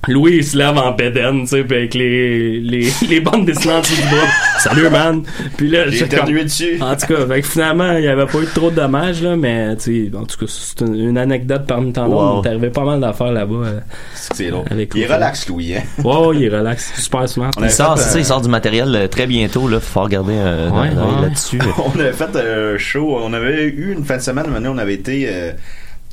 [0.07, 3.81] Louis, il se lève en pédane, tu sais, puis avec les, les, les bandes dessinées
[3.83, 4.27] du bras.
[4.61, 5.23] Salut, man!
[5.57, 6.79] Puis là, J'ai éternué dessus.
[6.81, 9.37] en tout cas, fait que finalement, il n'y avait pas eu trop de dommages, là,
[9.37, 12.37] mais tu sais, en tout cas, c'est une, une anecdote parmi tant d'autres.
[12.37, 12.43] Wow.
[12.43, 13.55] Il est arrivé pas mal d'affaires là-bas.
[13.67, 13.81] euh.
[14.15, 14.51] C'est.
[14.71, 15.75] Avec Il est Louis.
[15.75, 15.83] hein?
[16.05, 17.51] Wow, il est relax, super smart.
[17.61, 19.81] Il sort, euh, il sort du matériel euh, très bientôt, là.
[19.81, 20.91] Faut regarder euh, Ouais,
[21.23, 21.59] là-dessus.
[21.97, 23.19] on avait fait un show.
[23.21, 24.47] On avait eu une fin de semaine.
[24.49, 25.53] Maintenant, on avait été euh,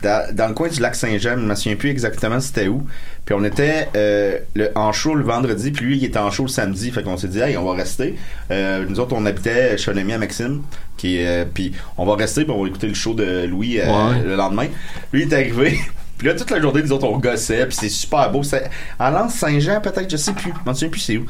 [0.05, 1.35] dans, dans le coin du lac Saint-Jean.
[1.37, 2.85] Je me souviens plus exactement c'était où.
[3.25, 5.71] Puis on était euh, le, en show le vendredi.
[5.71, 6.91] Puis lui, il était en show le samedi.
[6.91, 8.15] Fait qu'on s'est dit, hey, on va rester.
[8.51, 10.61] Euh, nous autres, on habitait chez un ami à Maxime.
[10.97, 12.43] Qui, euh, puis on va rester.
[12.45, 14.21] Puis on va écouter le show de Louis Ouais.
[14.23, 14.67] le lendemain.
[15.11, 15.79] Lui, il est arrivé.
[16.17, 17.65] Puis là, toute la journée, nous autres, on gossait.
[17.65, 18.41] Puis c'est super beau.
[18.99, 20.51] En Lance Saint-Jean, peut-être, je sais plus.
[20.51, 21.25] Je m'en souviens plus c'est où.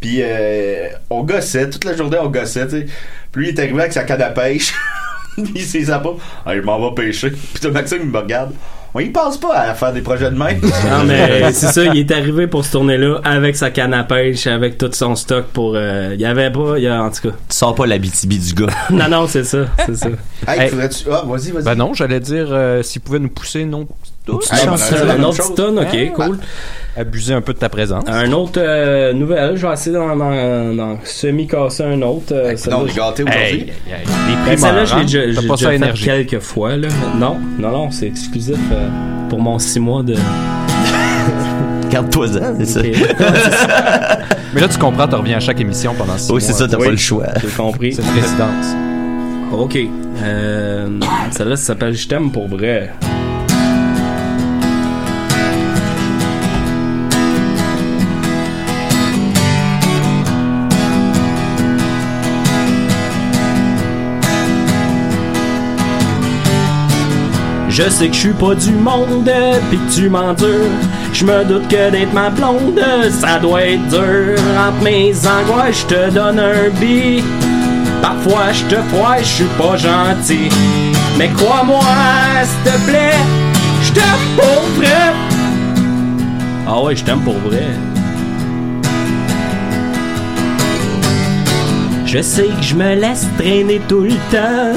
[0.00, 1.70] Puis euh, on gossait.
[1.70, 2.86] Toute la journée, on gossait, tu sais.
[3.32, 4.74] Puis lui, il est arrivé avec sa canne à pêche.
[5.54, 6.14] Il sait ça pas.
[6.46, 7.30] Ah, je m'en vais pêcher.
[7.52, 8.52] Puis toi, Maxime, il me regarde.
[8.94, 10.60] On y pense pas à faire des projets de même.
[10.90, 14.46] Non, mais c'est ça, il est arrivé pour ce tournée-là avec sa canne à pêche,
[14.46, 15.74] avec tout son stock pour.
[15.76, 17.34] euh, il y avait pas, il y a, en tout cas.
[17.48, 18.72] Tu sors pas la BTB du gars.
[18.90, 20.08] Non, non, c'est ça, c'est ça.
[20.46, 20.68] Hey, Hey.
[20.70, 21.04] faudrait-tu.
[21.12, 21.64] Ah, vas-y, vas-y.
[21.64, 23.86] Ben non, j'allais dire euh, s'il pouvait nous pousser non
[24.28, 26.12] tous Hey, c'est un autre tonne, ok, Ouais.
[26.14, 26.38] cool.
[26.96, 28.04] abuser un peu de ta présence.
[28.08, 32.32] Un autre euh, nouvelle, je vais essayer d'en, semi-casser un autre.
[32.32, 33.30] euh, Hey, non, gâtés aujourd'hui.
[33.32, 34.36] Hey, hey, hey.
[34.46, 36.76] Ben, celle-là, je l'ai déjà, ça déjà fait quelques fois.
[36.76, 36.88] Là.
[37.16, 38.88] Non, non, non, c'est exclusif euh,
[39.28, 40.14] pour mon six mois de...
[41.90, 42.80] Garde-toi-en, c'est ça.
[44.54, 46.58] Mais là, tu comprends, tu reviens à chaque émission pendant six Oui, c'est mois.
[46.58, 46.84] ça, t'as Oui.
[46.86, 47.26] pas le choix.
[47.40, 47.92] J'ai compris.
[47.94, 48.66] C'est une résidence.
[49.52, 49.78] OK.
[50.22, 50.88] Euh,
[51.30, 52.92] celle-là, ça s'appelle Je t'aime pour vrai.
[67.78, 69.30] Je sais que je suis pas du monde,
[69.70, 70.48] pis que tu m'endures.
[71.12, 74.36] Je me doute que d'être ma blonde, ça doit être dur.
[74.58, 77.22] Entre mes angoisses, je te donne un billet.
[78.02, 80.48] Parfois je te froisse, je suis pas gentil.
[81.18, 81.80] Mais crois-moi,
[82.42, 83.14] s'il te plaît,
[83.84, 85.12] je t'aime pour vrai.
[86.66, 87.62] Ah ouais, je t'aime pour vrai.
[92.06, 94.76] Je sais que je me laisse traîner tout le temps.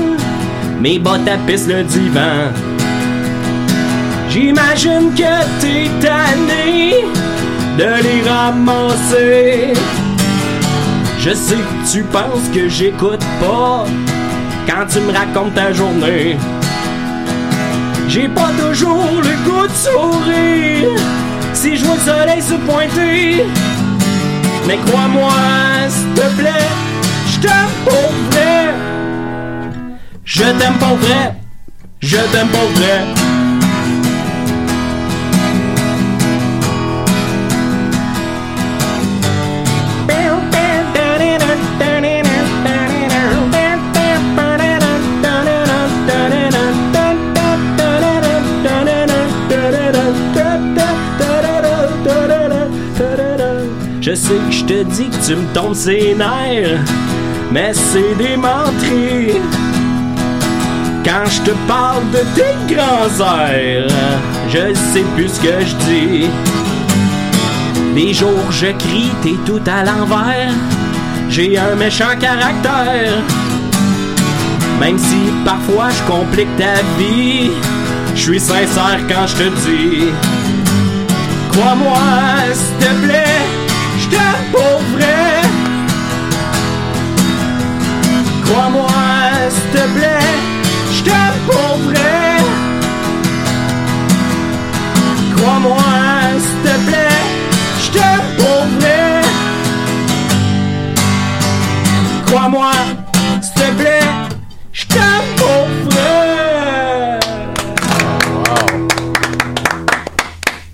[0.80, 2.71] Mes bottes tapissent le divan.
[4.32, 7.04] J'imagine que t'es tanné
[7.78, 9.74] de les ramasser.
[11.20, 13.84] Je sais que tu penses que j'écoute pas
[14.66, 16.38] quand tu me racontes ta journée.
[18.08, 20.98] J'ai pas toujours le goût de sourire
[21.54, 23.46] si je vois le soleil se pointer.
[24.66, 25.34] Mais crois-moi,
[25.90, 26.70] s'il te plaît,
[27.28, 28.74] je t'aime pour vrai.
[30.24, 31.36] Je t'aime pour vrai.
[32.00, 33.31] Je t'aime pour vrai.
[54.12, 56.82] Je sais que je te dis que tu me tombes ses nerfs,
[57.50, 59.40] mais c'est des menteries.
[61.06, 63.88] Quand je te parle de tes grands airs,
[64.50, 66.30] je sais plus ce que je dis.
[67.96, 70.56] Les jours je crie, t'es tout à l'envers.
[71.30, 73.14] j'ai un méchant caractère.
[74.82, 77.50] Même si parfois je complique ta vie,
[78.14, 80.08] je suis sincère quand je te dis.
[81.54, 81.98] Crois-moi,
[82.54, 83.61] s'il te plaît,
[88.46, 88.90] Crois-moi,
[89.50, 90.30] s'il te plaît,
[90.94, 92.38] je t'aime pour vrai.
[95.38, 95.84] Crois-moi,
[96.40, 97.20] s'il te plaît,
[97.84, 99.22] je t'aime pour vrai.
[102.26, 102.72] Crois-moi,
[103.42, 104.10] s'il te plaît,
[104.74, 107.20] je t'aime pour vrai.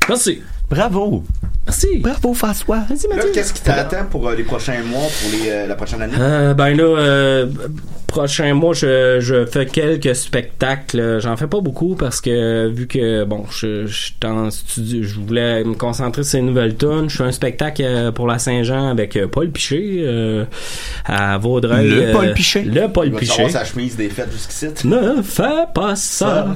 [0.10, 0.42] Merci.
[0.70, 1.24] Bravo.
[1.84, 2.00] Merci.
[2.00, 2.78] Bravo, François.
[2.78, 2.84] Là,
[3.16, 3.32] Mathieu.
[3.34, 6.14] qu'est-ce qui t'attend pour euh, les prochains mois, pour les, euh, la prochaine année?
[6.20, 7.46] Euh, ben là, euh,
[8.08, 11.20] prochain mois, je, je fais quelques spectacles.
[11.22, 15.20] J'en fais pas beaucoup parce que vu que bon, je, je suis en studio, je
[15.20, 17.10] voulais me concentrer sur ces nouvelles tunes.
[17.10, 20.46] Je fais un spectacle pour la Saint-Jean avec Paul Piché euh,
[21.06, 21.88] à Vaudreuil.
[21.90, 22.64] Le euh, Paul Piché.
[22.64, 23.50] Le Paul Piché.
[23.50, 24.68] sa chemise des fêtes jusqu'ici.
[24.88, 25.44] Ne fais
[25.76, 26.48] pas ça.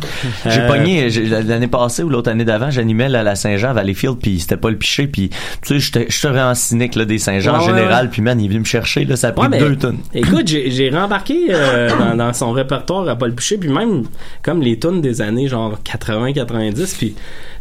[0.48, 4.18] J'ai Euh, pogné j'ai- l'année passée ou l'autre année d'avant, j'animais la Saint-Jean à Valleyfield
[4.22, 5.38] puis c'était pas le piché puis tu
[5.68, 8.12] sais j'étais j'étais vraiment cynique là des Saint-Jean en Ouais, général ouais.
[8.12, 10.00] puis man, il est venu me chercher là, ça a pris Ouais, deux tonnes.
[10.14, 14.04] Écoute, j'ai j'ai rembarqué euh, dans, dans son répertoire à Paul Piché, puis même
[14.44, 17.16] comme les tunes des années genre 80-90, puis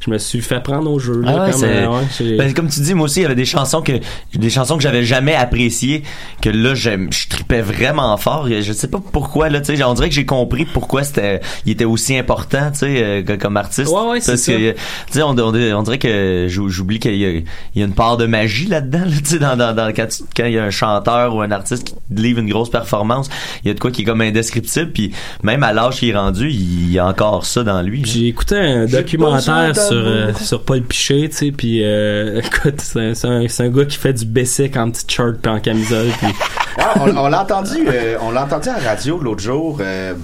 [0.05, 1.21] je me suis fait prendre au jeu.
[1.21, 3.83] Là, Ah comme, euh, Ben, comme tu dis, moi aussi, il y avait des chansons
[3.83, 3.93] que
[4.35, 6.03] des chansons que j'avais jamais appréciées,
[6.41, 8.49] que là, j'aime- je tripais vraiment fort.
[8.49, 11.73] Je sais pas pourquoi là, tu sais, on dirait que j'ai compris pourquoi c'était, il
[11.73, 13.93] était aussi important, tu sais, euh, comme artiste.
[13.93, 14.53] Ouais, ouais, c'est Parce ça.
[14.53, 14.77] que, tu
[15.11, 17.40] sais, on, on, on dirait que j'ou- j'oublie qu'il y, a-
[17.75, 20.07] il y a une part de magie là-dedans, là, tu sais, dans, dans, dans- quand,
[20.45, 23.29] il y a un chanteur ou un artiste qui livre une grosse performance,
[23.65, 25.13] il y a de quoi qui est comme indescriptible, puis
[25.43, 28.03] même à l'âge qu'il est rendu, il y a encore ça dans lui.
[28.05, 33.25] J'ai écouté un documentaire sur, euh, sur Paul Piché, tu sais, puis euh, écoute, c'est
[33.25, 36.29] un, gars qui fait du basic en petite shirt puis en camisole, puis
[36.79, 39.79] Ah, on on l'a entendu, euh, on l'a entendu à la radio l'autre jour.
[39.81, 40.15] euh,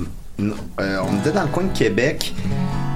[0.41, 2.33] euh, on était dans le coin de Québec,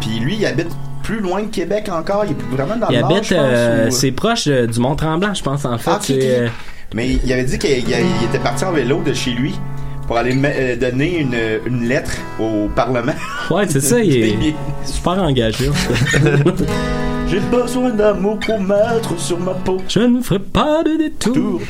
[0.01, 0.69] puis lui, il habite
[1.11, 2.25] plus loin de Québec encore.
[2.25, 5.43] Il est vraiment dans il le nord, habite, euh, ou- c'est proche du Mont-Tremblant, je
[5.43, 5.91] pense, en fait.
[5.91, 6.49] Ah, euh,
[6.95, 9.55] Mais il avait dit qu'il il- il était parti en vélo de chez lui
[10.07, 11.37] pour aller euh, donner une,
[11.67, 13.13] une lettre au Parlement.
[13.51, 14.55] ouais, c'est ça, il est
[14.85, 15.69] super engagé.
[17.31, 19.77] J'ai besoin d'amour pour mettre sur ma peau.
[19.89, 21.33] je ne ferai pas de détour.
[21.33, 21.61] Tour.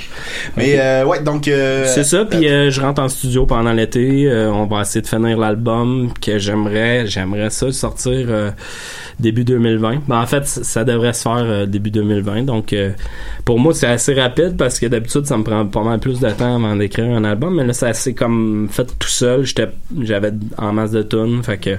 [0.56, 4.26] Mais euh, ouais, donc euh, C'est ça, puis euh, je rentre en studio pendant l'été.
[4.26, 8.50] euh, on va essayer de finir l'album que j'aimerais, j'aimerais ça sortir euh,
[9.18, 9.96] début 2020.
[10.08, 12.44] Ben, en fait, ça devrait se faire euh, début 2020.
[12.44, 12.92] Donc, euh,
[13.44, 16.30] pour moi, c'est assez rapide parce que d'habitude, ça me prend pas mal plus de
[16.30, 17.56] temps avant d'écrire un album.
[17.56, 19.44] Mais là, c'est assez comme fait tout seul.
[19.44, 19.68] J'étais,
[20.00, 21.76] j'avais en masse de tunes, fait que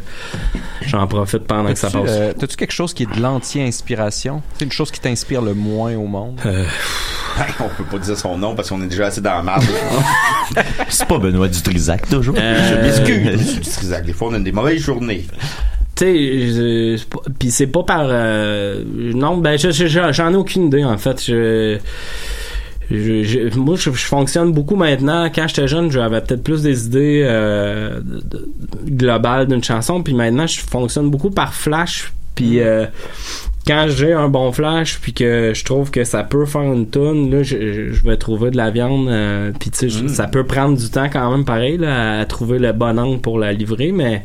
[0.85, 2.11] j'en profite pendant que ça T'as-tu, passe.
[2.15, 3.19] euh, T'as-tu quelque chose qui est de
[4.57, 6.39] C'est une chose qui t'inspire le moins au monde?
[6.45, 6.65] Euh,
[7.59, 9.63] on peut pas dire son nom parce qu'on est déjà assez dans la marde.
[10.89, 12.35] C'est pas Benoît Dutrisac toujours.
[12.35, 14.05] Je Euh, m'excuse, monsieur Dutrisac.
[14.05, 15.25] Des fois, on a des mauvaises journées.
[15.95, 16.13] tu sais,
[16.47, 20.35] je- c'est pas- puis c'est pas par euh, non ben je- je- je- j'en ai
[20.35, 21.77] aucune idée en fait je
[22.89, 26.85] je- je- moi je, je fonctionne beaucoup maintenant quand j'étais jeune j'avais peut-être plus des
[26.87, 28.49] idées euh, de- de-
[28.89, 32.85] globales d'une chanson puis maintenant je fonctionne beaucoup par flash puis euh,
[33.71, 37.31] quand j'ai un bon flash puis que je trouve que ça peut faire une tonne
[37.31, 40.77] là je, vais trouver de la viande euh, puis tu sais je- ça peut prendre
[40.77, 44.23] du temps quand même pareil là, à trouver le bon angle pour la livrer mais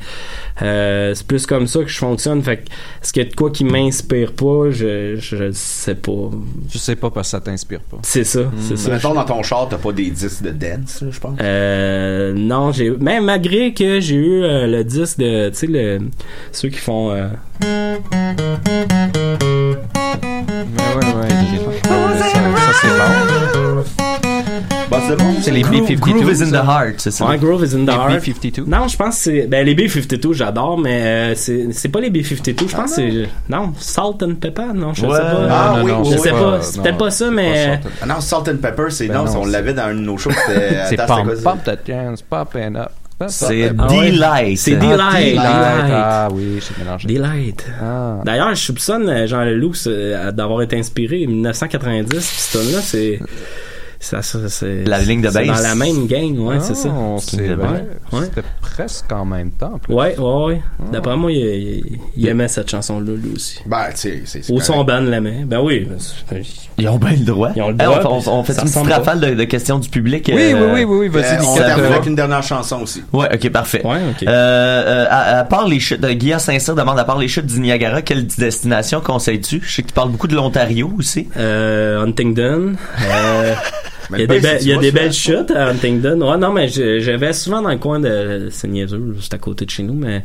[0.63, 2.43] euh, c'est plus comme ça que je fonctionne.
[2.43, 2.63] Fait que
[3.03, 4.71] est-ce qu'il y a de quoi qui m'inspire pas?
[4.71, 6.31] Je, je sais pas.
[6.71, 7.99] Tu sais pas parce que ça t'inspire pas.
[8.03, 8.91] c'est ça c'est ça.
[8.93, 11.37] Mettons, dans ton char, t'as pas des disques de dance, là, je pense.
[11.43, 15.99] euh, non, j'ai même malgré que j'ai eu euh, le disque de tu sais le
[16.53, 17.29] ceux qui font euh,
[17.67, 17.75] Ouais,
[20.95, 21.29] ouais.
[24.89, 25.25] Bah, c'est bon.
[25.41, 25.97] C'est les B-52.
[25.99, 27.27] Groove is in the heart, c'est ça.
[27.27, 28.25] Ouais, Groove is in the Les Heart.
[28.25, 28.65] B-52.
[28.67, 32.11] Non, je pense que c'est ben les B52 j'adore mais euh, c'est c'est pas les
[32.11, 35.13] B52, je pense que c'est non, Salt and Pepper, non, je Ouais.
[35.17, 35.47] sais pas.
[35.51, 38.21] Ah, oui, oui, je sais pas- pas, c'est peut-être pas ça mais Pas Ah non,
[38.21, 40.31] Salt and Pepper, c'est Ben non, non, on c'est- l'avait dans un de nos shows.
[40.31, 41.77] C'était C'est attends, pump, c'était quoi, pump that
[42.31, 42.91] pump and up.
[43.29, 44.11] C'est Ah ouais.
[44.11, 44.59] Delight.
[44.59, 44.97] C'est Ah, Delight.
[44.97, 45.33] Delight.
[45.33, 45.93] Delight.
[45.95, 47.09] Ah oui, j'ai mélangé.
[47.09, 47.67] Delight.
[47.83, 48.21] Ah.
[48.25, 52.81] D'ailleurs, je soupçonne euh, Jean Leloup euh, d'avoir été inspiré en 1990, puis ce là
[52.83, 53.21] c'est
[53.99, 55.63] ça, ça c'est La ligne de c'est bass.
[55.63, 56.89] dans la même gang, ouais, c'est ça.
[56.95, 57.51] Oh, C'est.
[57.55, 58.21] Ouais.
[58.25, 59.73] C'était presque en même temps.
[59.75, 59.95] en plus.
[59.95, 60.61] Ouais, ouais, ouais.
[60.93, 63.61] D'après moi, il, il- il aimait cette chanson-là, lui aussi.
[63.67, 64.45] Ben, tu sais, c'est.
[64.45, 65.45] c'est Ou son band l'aimait.
[65.47, 65.89] Ben oui.
[66.31, 66.43] ben,
[66.79, 67.51] Ils ont bien le droit.
[67.57, 69.79] Ils ont le Hey, droit, on, on- fait ça une petite rafale de, de questions
[69.79, 70.31] du public.
[70.33, 71.67] Oui, euh, oui, oui, oui, oui, Euh, vas-y, on Nicolas.
[71.75, 73.03] termine avec une dernière chanson aussi.
[73.13, 73.81] Ouais, ok, parfait.
[73.85, 74.23] Ouais, ok.
[74.23, 77.47] Euh, euh, à, à part les chutes, euh, Guillaume Saint-Cyr demande à part les chutes
[77.47, 79.63] du Niagara, quelle destination conseilles-tu?
[79.65, 81.29] Je sais que tu parles beaucoup de l'Ontario aussi.
[81.37, 82.75] Euh, Huntingdon.
[83.01, 83.55] Euh,
[84.13, 86.21] Il y a des, be- il y a des belles chutes à Huntingdon.
[86.21, 88.49] Ouais, non, mais je, je vais souvent dans le coin de.
[88.51, 90.25] C'est niaiseux, juste à côté de chez nous, mais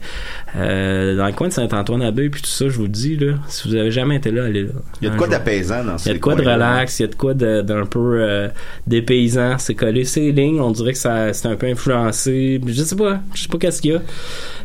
[0.55, 3.67] euh, dans le coin de Saint-Antoine-Abbé puis tout ça, je vous le dis, là, si
[3.67, 4.69] vous avez jamais été là, allez là.
[5.01, 5.31] Il y a de quoi jour.
[5.37, 7.61] d'apaisant dans Il y a de quoi de relax, il y a de quoi de-
[7.61, 8.47] d'un peu euh,
[8.87, 9.57] dépaysant.
[9.57, 12.59] C'est collé ces lignes, on dirait que ça c'est un peu influencé.
[12.65, 14.01] Je sais pas, je sais pas qu'est-ce qu'il y a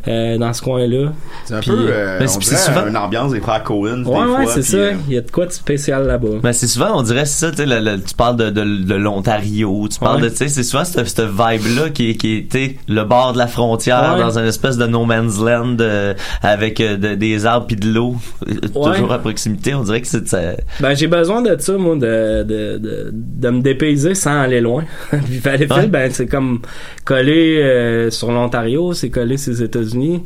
[0.07, 1.11] euh, dans ce coin-là.
[1.45, 4.03] C'est un Puis- peu, euh, Ben, on dirait souvent- une ambiance des frères Cohen.
[4.05, 4.91] Ouais, ouais, c'est ça.
[5.07, 6.39] Il y a de quoi de spécial là-bas.
[6.43, 8.63] Ben, c'est souvent, on dirait, c'est ça, tu sais, le- le- tu parles de, de,
[8.83, 10.23] de l'Ontario, tu parles Ouais.
[10.23, 13.47] de, tu sais, c'est souvent cette, cette vibe-là qui, qui était le bord de la
[13.47, 14.21] frontière, Ouais.
[14.21, 17.87] dans une espèce de no man's land, euh, avec euh, de- des arbres puis de
[17.89, 18.15] l'eau,
[18.47, 21.95] euh, toujours à proximité, on dirait que c'est, ça- Ben, j'ai besoin de ça, moi,
[21.95, 24.83] de, de, de, de me dépayser sans aller loin.
[25.09, 26.61] Puis Valleyfield, ben, c'est comme
[27.05, 30.23] coller euh, sur l'Ontario, c'est coller sur les États-Unis.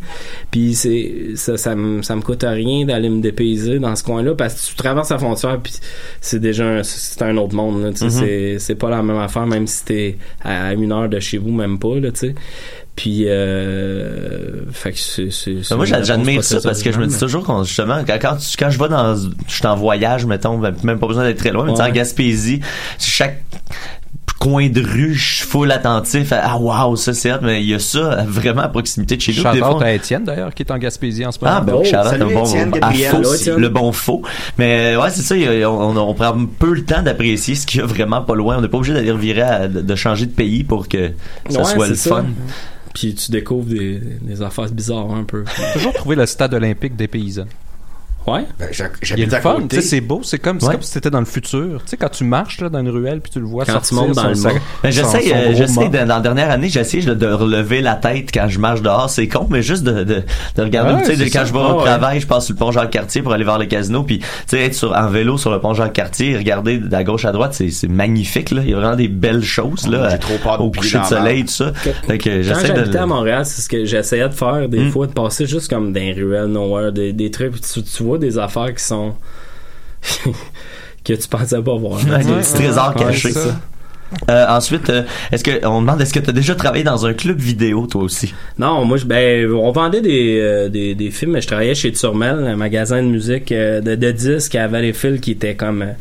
[0.49, 4.35] Puis c'est ça, ça, me, ça me coûte rien d'aller me dépayser dans ce coin-là
[4.35, 5.73] parce que tu traverses la frontière puis
[6.19, 7.83] c'est déjà un, c'est un autre monde.
[7.83, 8.11] Là, tu sais, Mhm.
[8.11, 11.51] c'est, c'est pas la même affaire, même si t'es à une heure de chez vous,
[11.51, 12.35] même pas, là, tu sais.
[12.95, 17.63] Puis, euh, fait que c'est, moi, j'admire ça parce que je me dis toujours quand,
[17.63, 20.99] justement, quand, quand, tu- quand je vais dans, je suis en voyage, mettons, ben, même
[20.99, 21.91] pas besoin d'être très loin, mais tu sais, en Ouais.
[21.91, 22.61] Gaspésie,
[22.99, 23.43] chaque
[24.41, 27.75] coin de rue, je suis full attentif à, ah, wow, ça c'est mais il y
[27.75, 29.41] a ça vraiment à proximité de chez nous.
[29.41, 31.57] Fois, à Étienne, d'ailleurs, qui est en Gaspésie en ce moment.
[31.57, 33.11] Ah, ben Oh, oui, Charlotte, salut, un bon, Étienne à Gabriel.
[33.11, 34.23] faux, le bon faux.
[34.57, 37.67] Mais ouais, c'est ça, il y a- on, on prend peu le temps d'apprécier ce
[37.67, 38.57] qu'il y a vraiment pas loin.
[38.57, 41.11] On n'est pas obligé d'aller revirer à- de, changer de pays pour que
[41.49, 42.09] ça Ouais, soit le ça.
[42.09, 42.25] fun.
[42.95, 45.43] Puis tu découvres des, des affaires bizarres un peu.
[45.73, 47.45] toujours trouvé le stade olympique des paysans.
[48.27, 48.45] Ouais.
[48.59, 49.67] Ben, j'ha- Il est J'habite le à fun, côté.
[49.69, 50.73] tu sais, c'est beau, c'est comme, c'est Ouais.
[50.73, 51.81] comme si t'étais dans le futur.
[51.83, 53.89] Tu sais, quand tu marches là, dans une ruelle puis tu le vois Quand sortir
[53.89, 54.53] tu montes dans son le.
[54.83, 57.95] Ben, j'essaie, son euh, j'essaie dans la dernière année, j'ai essayé de, de relever la
[57.95, 59.09] tête quand je marche dehors.
[59.09, 60.23] C'est con, mais juste de, de,
[60.55, 61.45] de regarder, Ouais, tu sais, quand ça.
[61.45, 61.85] je vais Ah au ouais.
[61.85, 64.59] travail, je passe sur le pont Jacques-Cartier pour aller voir le casino, puis tu sais,
[64.65, 67.87] être sur, en vélo sur le pont Jacques-Cartier, regarder de gauche à droite, c'est, c'est
[67.87, 68.61] magnifique, là.
[68.63, 70.09] Il y a vraiment des belles choses, là.
[70.09, 71.73] J'ai trop peur Au coucher de la soleil, tout ça.
[71.73, 74.91] Fait que Quand j'essaie j'habitais à Montréal, c'est ce que j'essayais de faire des Mm.
[74.91, 78.17] fois, de passer juste comme dans les ruelles nowhere, des, des trucs, tu, tu vois
[78.19, 79.13] des affaires qui sont
[81.03, 81.99] que tu pensais pas voir.
[82.05, 83.31] Ouais, des petits trésors Ouais, cachés.
[83.31, 83.59] ça.
[84.29, 87.13] Euh, ensuite, euh, est-ce que on demande est-ce que tu as déjà travaillé dans un
[87.13, 88.33] club vidéo toi aussi?
[88.57, 91.93] Non, moi, je, ben, on vendait des, euh, des, des films, mais je travaillais chez
[91.93, 95.91] Turmel, un magasin de musique, euh, de, de disques à Valleyfield qui était comme euh,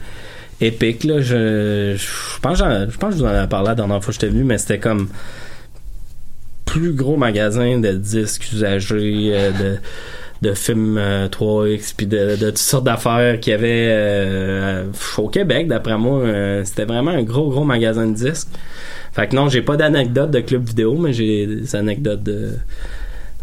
[0.61, 1.21] épique, là.
[1.21, 4.03] Je, je pense, que j'en- je pense que je vous en avais parlé la dernière
[4.03, 5.09] fois que j'étais venu, mais c'était comme
[6.67, 9.79] plus gros magasin de disques usagés, euh, de
[10.43, 14.85] de films euh, 3X puis de, de toutes sortes d'affaires qu'il y avait euh,
[15.19, 18.49] au Québec d'après moi euh, c'était vraiment un gros gros magasin de disques
[19.13, 22.53] fait que non j'ai pas d'anecdotes de club vidéo mais j'ai des anecdotes de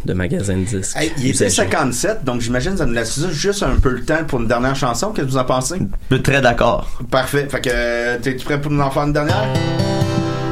[0.06, 1.50] de magasins de disques Hey, il était usagés.
[1.56, 4.76] 57, donc j'imagine que ça nous laisse juste un peu le temps pour une dernière
[4.76, 5.12] chanson.
[5.12, 5.80] Qu'est-ce que vous en pensez?
[6.10, 6.88] Je suis très d'accord.
[7.10, 7.48] Parfait.
[7.50, 9.48] Fait que, euh, t'es-tu prêt pour nous en faire une dernière?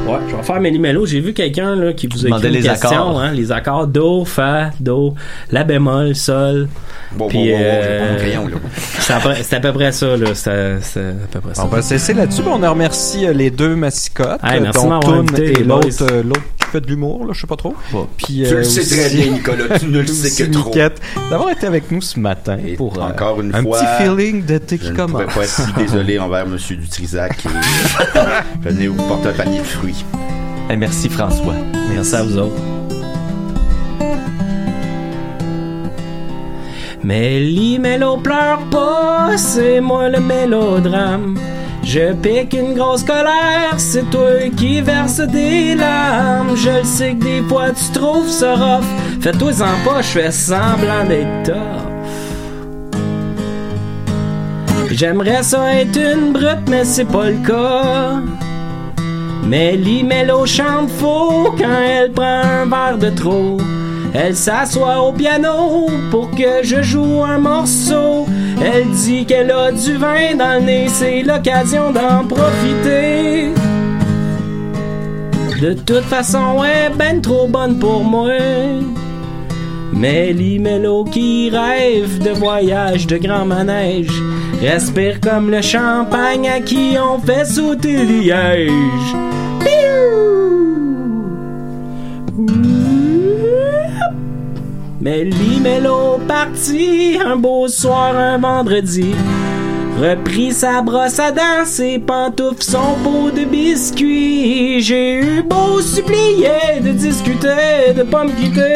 [0.06, 1.04] Ouais, je vais faire Méli Mélo.
[1.06, 3.20] J'ai vu quelqu'un là qui vous a écrit une les question, accords.
[3.20, 5.14] hein, les accords do, fa, do,
[5.50, 6.68] la bémol, sol.
[7.16, 8.54] Bon, Puis, bon, bon, bon, j'ai pas euh, crayon, là.
[8.76, 11.64] C'est à, peu- c'est à peu près ça là, c'est c'est à peu près ça.
[11.64, 12.42] On va se laisser là-dessus.
[12.44, 16.22] mais On a remercié euh, les deux mascottes, Hey, merci dont Toon et l'autre euh,
[16.24, 17.74] l'autre qui fait de l'humour, là, je sais pas trop.
[18.16, 19.78] Puis, Tu euh, le sais aussi- très bien, Nicolas.
[19.78, 20.72] Tu ne le sais que trop.
[21.30, 24.42] D'avoir été avec nous ce matin Et pour euh, encore une un fois, petit feeling
[24.44, 25.34] d'été Je qui ne pourrais commence.
[25.34, 27.44] pas être si désolé envers Monsieur Dutrisac.
[27.46, 27.48] Et...
[28.68, 30.04] Venez vous porter un panier de fruits.
[30.70, 31.54] Eh, merci François.
[31.90, 32.60] Merci à vous autres.
[37.02, 41.38] Méli Mélo pleure pas, c'est moi le mélodrame.
[41.86, 46.56] Je pique une grosse colère, c'est toi qui verse des larmes.
[46.56, 48.84] Je le sais que des fois tu trouves ça rough.
[49.20, 51.86] Fais-toi-en pas, je fais semblant d'être tough.
[54.90, 58.20] J'aimerais ça être une brute, mais c'est pas le cas.
[59.44, 63.58] Méli Mélo chante faux quand elle prend un verre de trop.
[64.18, 68.26] Elle s'assoit au piano pour que je joue un morceau.
[68.64, 73.50] Elle dit qu'elle a du vin dans le nez, c'est l'occasion d'en profiter.
[75.60, 78.30] De toute façon, elle est ben trop bonne pour moi.
[79.92, 84.12] Méli Mélo qui rêve de voyage de grand manège
[84.60, 89.16] Respire comme le champagne à qui on fait sauter liège
[95.06, 99.14] Méli Mélo parti un beau soir un vendredi
[100.00, 104.80] Repris sa brosse à dents, ses pantoufles, son pot de biscuits.
[104.80, 108.74] J'ai eu beau supplier de discuter, de pas me quitter.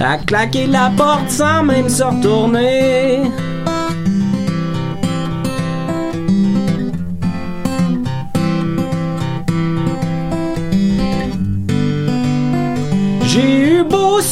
[0.00, 3.22] A claquer la porte sans même se retourner.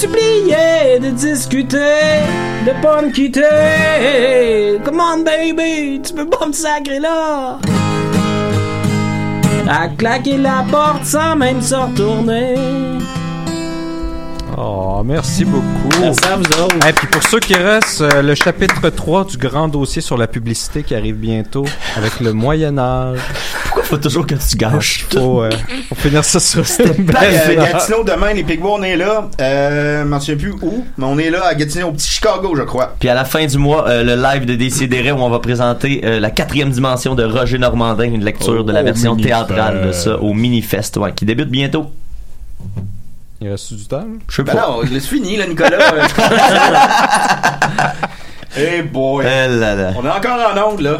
[0.02, 2.24] Supplier de discuter,
[2.66, 4.80] de pas me quitter.
[4.84, 7.58] Come on, baby, tu peux pas me sacrer là?
[9.68, 12.54] À claquer la porte sans même se retourner.
[14.58, 16.00] Oh, merci beaucoup.
[16.00, 16.86] Merci à vous autres.
[16.86, 20.26] Et puis pour ceux qui restent, euh, le chapitre 3 du grand dossier sur la
[20.26, 21.64] publicité qui arrive bientôt
[21.96, 23.20] avec le Moyen Âge.
[23.92, 25.18] Faut toujours que tu gâches tout?
[25.18, 25.50] Faut, euh,
[25.90, 27.72] faut finir ça sur cette belle note.
[27.72, 29.28] Gatineau, demain, les Pigbois, on est là.
[29.38, 32.54] Euh, je m'en souviens plus où, mais on est là à Gatineau, au petit Chicago,
[32.56, 32.94] je crois.
[32.98, 36.00] Puis à la fin du mois, euh, le live de Décideret où on va présenter
[36.06, 39.88] euh, la quatrième dimension de Roger Normandin, une lecture Oh, de la au version théâtrale
[39.88, 41.90] de ça au Minifest, ouais, qui débute bientôt.
[43.42, 44.06] Il reste du temps?
[44.26, 44.68] Je sais Ben pas.
[44.68, 45.76] non, laisse fini, là, Nicolas.
[48.56, 49.24] hey boy.
[49.26, 49.90] Eh là là.
[49.98, 50.90] On est encore en onde, là.